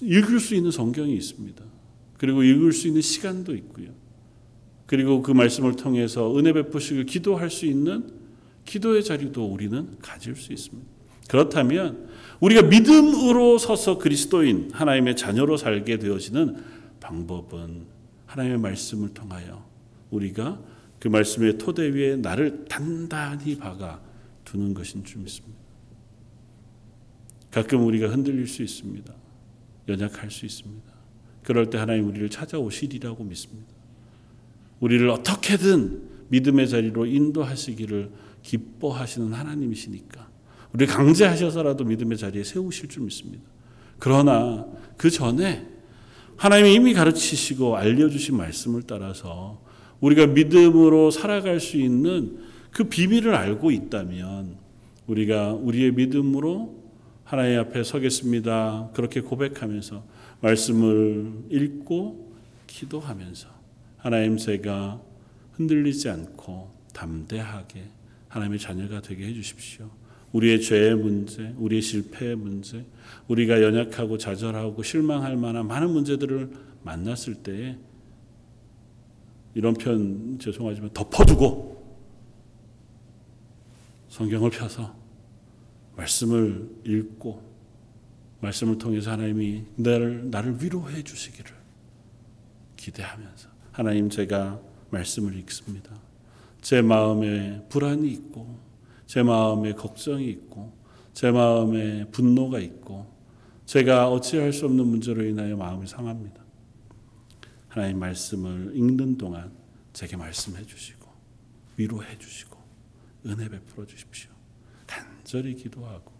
읽을 0.00 0.40
수 0.40 0.54
있는 0.54 0.70
성경이 0.70 1.14
있습니다. 1.14 1.64
그리고 2.18 2.42
읽을 2.42 2.72
수 2.72 2.88
있는 2.88 3.02
시간도 3.02 3.54
있고요. 3.56 3.88
그리고 4.86 5.22
그 5.22 5.32
말씀을 5.32 5.76
통해서 5.76 6.36
은혜 6.36 6.52
베푸시길 6.52 7.06
기도할 7.06 7.50
수 7.50 7.66
있는 7.66 8.12
기도의 8.64 9.02
자리도 9.02 9.44
우리는 9.44 9.96
가질 10.00 10.36
수 10.36 10.52
있습니다. 10.52 10.88
그렇다면 11.28 12.08
우리가 12.40 12.62
믿음으로 12.62 13.58
서서 13.58 13.98
그리스도인 13.98 14.70
하나님의 14.72 15.16
자녀로 15.16 15.56
살게 15.56 15.98
되어지는 15.98 16.62
방법은 17.00 17.86
하나님의 18.26 18.58
말씀을 18.58 19.14
통하여 19.14 19.64
우리가 20.10 20.60
그 21.02 21.08
말씀의 21.08 21.58
토대 21.58 21.82
위에 21.92 22.14
나를 22.14 22.64
단단히 22.68 23.58
박아 23.58 24.00
두는 24.44 24.72
것인 24.72 25.02
줄 25.02 25.22
믿습니다. 25.22 25.58
가끔 27.50 27.84
우리가 27.84 28.06
흔들릴 28.06 28.46
수 28.46 28.62
있습니다. 28.62 29.12
연약할 29.88 30.30
수 30.30 30.46
있습니다. 30.46 30.92
그럴 31.42 31.70
때 31.70 31.78
하나님 31.78 32.06
우리를 32.06 32.28
찾아오시리라고 32.28 33.24
믿습니다. 33.24 33.68
우리를 34.78 35.10
어떻게든 35.10 36.28
믿음의 36.28 36.68
자리로 36.68 37.06
인도하시기를 37.06 38.12
기뻐하시는 38.44 39.32
하나님이시니까 39.32 40.30
우리 40.72 40.86
강제하셔서라도 40.86 41.82
믿음의 41.82 42.16
자리에 42.16 42.44
세우실 42.44 42.88
줄 42.88 43.02
믿습니다. 43.02 43.42
그러나 43.98 44.68
그 44.96 45.10
전에 45.10 45.66
하나님이 46.36 46.74
이미 46.74 46.94
가르치시고 46.94 47.76
알려주신 47.76 48.36
말씀을 48.36 48.84
따라서 48.84 49.71
우리가 50.02 50.26
믿음으로 50.26 51.10
살아갈 51.10 51.60
수 51.60 51.78
있는 51.78 52.38
그 52.70 52.84
비밀을 52.84 53.34
알고 53.34 53.70
있다면 53.70 54.56
우리가 55.06 55.54
우리의 55.54 55.92
믿음으로 55.92 56.82
하나님 57.24 57.60
앞에 57.60 57.82
서겠습니다. 57.82 58.90
그렇게 58.94 59.20
고백하면서 59.20 60.04
말씀을 60.40 61.32
읽고 61.50 62.32
기도하면서 62.66 63.48
하나님 63.96 64.36
제가 64.36 65.00
흔들리지 65.52 66.08
않고 66.08 66.70
담대하게 66.92 67.84
하나님의 68.28 68.58
자녀가 68.58 69.00
되게 69.00 69.26
해 69.26 69.32
주십시오. 69.32 69.88
우리의 70.32 70.62
죄의 70.62 70.96
문제, 70.96 71.54
우리의 71.58 71.82
실패의 71.82 72.36
문제, 72.36 72.84
우리가 73.28 73.62
연약하고 73.62 74.18
좌절하고 74.18 74.82
실망할 74.82 75.36
만한 75.36 75.68
많은 75.68 75.90
문제들을 75.90 76.50
만났을 76.82 77.34
때에 77.36 77.76
이런 79.54 79.74
편 79.74 80.38
죄송하지만 80.38 80.90
덮어두고 80.90 81.82
성경을 84.08 84.50
펴서 84.50 84.94
말씀을 85.96 86.68
읽고 86.84 87.42
말씀을 88.40 88.78
통해서 88.78 89.12
하나님이 89.12 89.64
나를, 89.76 90.30
나를 90.30 90.62
위로해 90.62 91.02
주시기를 91.02 91.50
기대하면서 92.76 93.48
하나님 93.70 94.10
제가 94.10 94.60
말씀을 94.90 95.36
읽습니다. 95.40 95.90
제 96.60 96.82
마음에 96.82 97.64
불안이 97.68 98.10
있고 98.10 98.58
제 99.06 99.22
마음에 99.22 99.72
걱정이 99.72 100.28
있고 100.28 100.72
제 101.12 101.30
마음에 101.30 102.04
분노가 102.10 102.58
있고 102.58 103.06
제가 103.66 104.10
어찌할 104.10 104.52
수 104.52 104.66
없는 104.66 104.86
문제로 104.86 105.24
인하여 105.24 105.56
마음이 105.56 105.86
상합니다. 105.86 106.41
하나님 107.72 108.00
말씀을 108.00 108.72
읽는 108.74 109.16
동안 109.16 109.50
제게 109.94 110.14
말씀해 110.14 110.62
주시고 110.66 111.08
위로해 111.78 112.18
주시고 112.18 112.58
은혜 113.24 113.48
베풀어 113.48 113.86
주십시오. 113.86 114.30
간절히 114.86 115.54
기도하고 115.54 116.12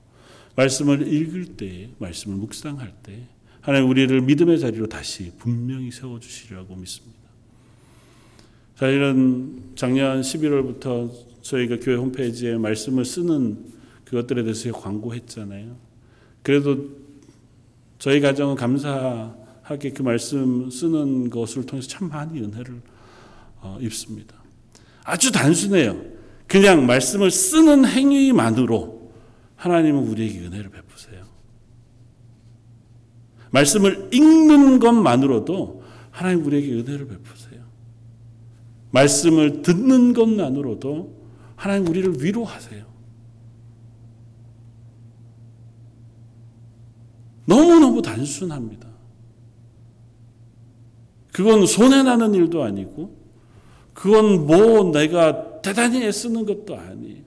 말씀을 0.57 1.07
읽을 1.07 1.59
때 1.59 1.91
말씀을 1.99 2.39
묵상할 2.39 2.95
때 3.03 3.29
하나님 3.61 3.91
우리를 3.91 4.19
믿음의 4.23 4.61
자리로 4.61 4.87
다시 4.87 5.31
분명히 5.37 5.91
세워 5.91 6.19
주시리라고 6.19 6.75
믿습니다. 6.75 7.21
저희는 8.77 9.73
작년 9.75 10.23
11월부터 10.23 11.13
저희가 11.43 11.81
교회 11.83 11.97
홈페이지에 11.97 12.57
말씀을 12.57 13.05
쓰는 13.05 13.75
그것들에 14.07 14.43
대해서 14.43 14.73
광고했잖아요. 14.73 15.77
그래도 16.43 16.97
저희 17.99 18.23
가정은 18.23 18.55
감사 18.55 19.42
하게 19.63 19.91
그 19.91 20.03
말씀 20.03 20.71
쓰는 20.71 21.31
것을 21.31 21.65
통해서 21.65 21.89
참 21.89 22.09
많이 22.09 22.41
은혜를 22.41 22.83
어, 23.61 23.79
입습니다. 23.81 24.35
아주 25.05 25.33
단순해요. 25.33 26.01
그냥 26.47 26.87
말씀을 26.87 27.31
쓰는 27.31 27.87
행위만으로 27.87 29.13
하나님은 29.57 30.09
우리에게 30.09 30.41
은혜를 30.41 30.71
베푸세요. 30.71 31.25
말씀을 33.51 34.11
읽는 34.13 34.79
것만으로도 34.79 35.83
하나님 36.11 36.45
우리에게 36.45 36.73
은혜를 36.75 37.07
베푸세요. 37.07 37.63
말씀을 38.91 39.63
듣는 39.63 40.13
것만으로도 40.13 41.23
하나님 41.57 41.87
우리를 41.89 42.23
위로하세요. 42.23 42.85
너무너무 47.47 48.03
단순합니다. 48.03 48.92
그건 51.33 51.67
손해나는 51.67 52.35
일도 52.35 52.63
아니고, 52.63 53.17
그건 53.95 54.47
뭐 54.47 54.91
내가 54.93 55.61
대단히 55.63 56.05
애쓰는 56.05 56.47
것도 56.47 56.77
아니에요. 56.77 57.23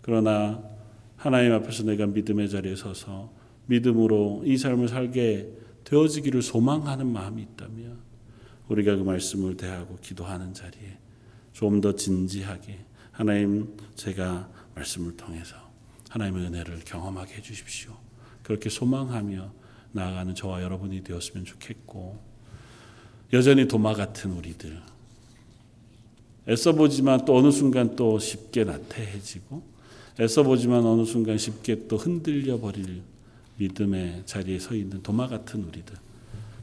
그러나 0.00 0.62
하나님 1.16 1.52
앞에서 1.52 1.84
내가 1.84 2.06
믿음의 2.06 2.48
자리에 2.48 2.74
서서 2.74 3.32
믿음으로 3.66 4.42
이 4.44 4.56
삶을 4.56 4.88
살게 4.88 5.48
되어지기를 5.84 6.42
소망하는 6.42 7.06
마음이 7.06 7.42
있다면 7.42 7.98
우리가 8.68 8.96
그 8.96 9.02
말씀을 9.02 9.56
대하고 9.56 9.98
기도하는 10.00 10.54
자리에 10.54 10.98
좀 11.52 11.80
더 11.80 11.94
진지하게 11.94 12.78
하나님 13.12 13.76
제가 13.94 14.48
말씀을 14.74 15.16
통해서 15.16 15.54
하나님의 16.10 16.46
은혜를 16.46 16.80
경험하게 16.84 17.34
해 17.34 17.42
주십시오. 17.42 17.92
그렇게 18.42 18.68
소망하며 18.68 19.52
나아가는 19.92 20.34
저와 20.34 20.62
여러분이 20.62 21.04
되었으면 21.04 21.44
좋겠고 21.44 22.31
여전히 23.32 23.66
도마 23.66 23.94
같은 23.94 24.32
우리들 24.32 24.80
애써 26.48 26.72
보지만 26.72 27.24
또 27.24 27.36
어느 27.36 27.50
순간 27.50 27.96
또 27.96 28.18
쉽게 28.18 28.64
나태해지고 28.64 29.62
애써 30.20 30.42
보지만 30.42 30.84
어느 30.84 31.04
순간 31.04 31.38
쉽게 31.38 31.86
또 31.88 31.96
흔들려 31.96 32.58
버릴 32.60 33.02
믿음의 33.56 34.22
자리에 34.26 34.58
서 34.58 34.74
있는 34.74 35.02
도마 35.02 35.28
같은 35.28 35.64
우리들 35.64 35.96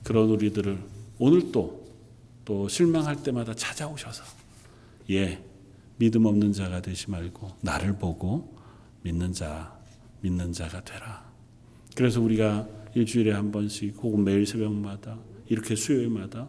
그런 0.03 0.29
우리들을 0.29 0.77
오늘 1.17 1.51
또 1.51 1.79
또 2.49 2.67
실망할 2.67 3.21
때마다 3.21 3.53
찾아오셔서 3.53 4.23
예 5.11 5.39
믿음 5.97 6.25
없는 6.25 6.51
자가 6.51 6.81
되지 6.81 7.11
말고 7.11 7.51
나를 7.61 7.99
보고 7.99 8.57
믿는 9.03 9.33
자 9.33 9.79
믿는 10.21 10.51
자가 10.51 10.83
되라. 10.83 11.31
그래서 11.95 12.19
우리가 12.19 12.67
일주일에 12.95 13.33
한 13.33 13.51
번씩 13.51 13.97
혹은 14.01 14.23
매일 14.23 14.47
새벽마다 14.47 15.19
이렇게 15.47 15.75
수요일마다 15.75 16.47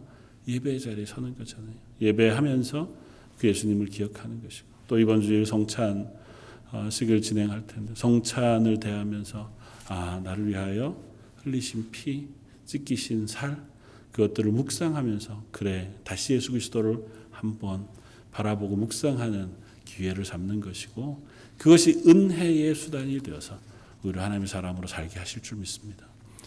예배 0.51 0.79
자리에 0.79 1.05
서는 1.05 1.37
거잖아요. 1.37 1.73
예배하면서 2.01 2.89
그 3.37 3.47
예수님을 3.47 3.87
기억하는 3.87 4.41
것이고 4.43 4.67
또 4.87 4.99
이번 4.99 5.21
주일 5.21 5.45
성찬식을 5.45 7.21
진행할 7.21 7.65
텐데 7.65 7.93
성찬을 7.95 8.79
대하면서 8.79 9.51
아 9.87 10.21
나를 10.23 10.47
위하여 10.47 11.01
흘리신 11.37 11.89
피, 11.91 12.27
찢기신 12.65 13.27
살 13.27 13.63
그것들을 14.11 14.51
묵상하면서 14.51 15.43
그래 15.51 15.93
다시 16.03 16.33
예수 16.33 16.51
그리스도를 16.51 17.03
한번 17.31 17.87
바라보고 18.31 18.75
묵상하는 18.75 19.49
기회를 19.85 20.23
잡는 20.23 20.59
것이고 20.59 21.25
그것이 21.57 22.03
은혜의 22.05 22.75
수단이 22.75 23.19
되어서 23.21 23.57
우리를 24.03 24.21
하나님의 24.21 24.47
사람으로 24.47 24.87
살게 24.87 25.19
하실 25.19 25.41
줄 25.41 25.59
믿습니다. 25.59 26.05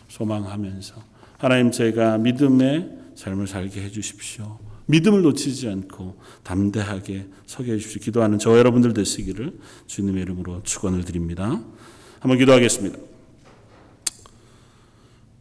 소망하면서 0.09 1.03
하나님 1.39 1.71
제가 1.71 2.19
믿음의 2.19 3.04
삶을 3.15 3.47
살게 3.47 3.83
해 3.83 3.91
주십시오. 3.91 4.59
믿음을 4.87 5.23
놓치지 5.23 5.69
않고 5.69 6.17
담대하게 6.43 7.29
서게 7.47 7.73
해 7.73 7.79
주십시오. 7.79 8.03
기도하는 8.03 8.39
저 8.39 8.59
여러분들 8.59 8.93
되시기를 8.93 9.59
주님의 9.87 10.23
이름으로 10.23 10.63
축원을 10.63 11.05
드립니다. 11.05 11.63
한번 12.21 12.39
기도하겠습니다. 12.39 12.99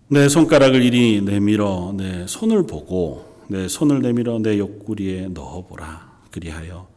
내 0.09 0.29
손가락을 0.29 0.83
이리 0.83 1.21
내밀어 1.21 1.93
내 1.97 2.27
손을 2.27 2.67
보고 2.67 3.43
내 3.47 3.67
손을 3.67 4.01
내밀어 4.01 4.39
내 4.39 4.59
옆구리에 4.59 5.29
넣어보라. 5.29 6.13
그리하여 6.31 6.87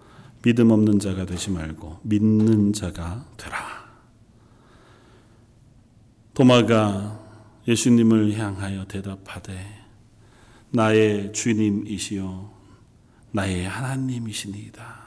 믿음 0.42 0.70
없는 0.70 0.98
자가 1.00 1.26
되지 1.26 1.50
말고 1.50 2.00
믿는 2.02 2.72
자가 2.72 3.24
되라. 3.36 3.86
도마가 6.34 7.20
예수님을 7.66 8.36
향하여 8.38 8.84
대답하되 8.84 9.85
나의 10.76 11.32
주님이시요 11.32 12.50
나의 13.32 13.66
하나님이시니이다. 13.66 15.06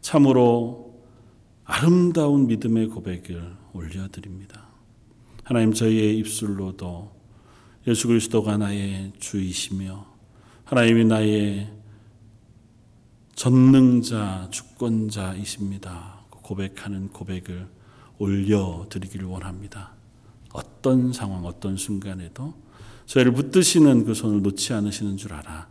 참으로 0.00 0.98
아름다운 1.64 2.46
믿음의 2.46 2.88
고백을 2.88 3.54
올려드립니다. 3.74 4.66
하나님 5.44 5.74
저희의 5.74 6.16
입술로도 6.18 7.14
예수 7.86 8.08
그리스도가 8.08 8.56
나의 8.56 9.12
주이시며 9.18 10.06
하나님이 10.64 11.04
나의 11.04 11.70
전능자 13.34 14.48
주권자이십니다. 14.50 16.24
고백하는 16.30 17.08
고백을 17.08 17.68
올려드리기를 18.18 19.26
원합니다. 19.26 19.92
어떤 20.54 21.12
상황 21.12 21.44
어떤 21.44 21.76
순간에도 21.76 22.54
저희를 23.10 23.32
붙드시는 23.32 24.04
그 24.04 24.14
손을 24.14 24.40
놓지 24.42 24.72
않으시는 24.72 25.16
줄 25.16 25.32
알아 25.32 25.68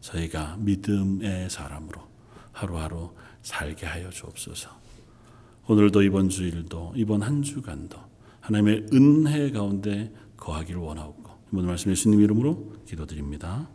저희가 0.00 0.56
믿음의 0.58 1.48
사람으로 1.48 2.00
하루하루 2.50 3.10
살게 3.42 3.86
하여 3.86 4.10
주옵소서. 4.10 4.70
오늘도 5.68 6.02
이번 6.02 6.28
주일도 6.28 6.94
이번 6.96 7.22
한 7.22 7.42
주간도 7.42 7.96
하나님의 8.40 8.86
은혜 8.92 9.52
가운데 9.52 10.12
거하기를 10.36 10.80
원하옵고 10.80 11.30
이번 11.52 11.66
말씀 11.66 11.92
예수님 11.92 12.22
이름으로 12.22 12.74
기도드립니다. 12.88 13.68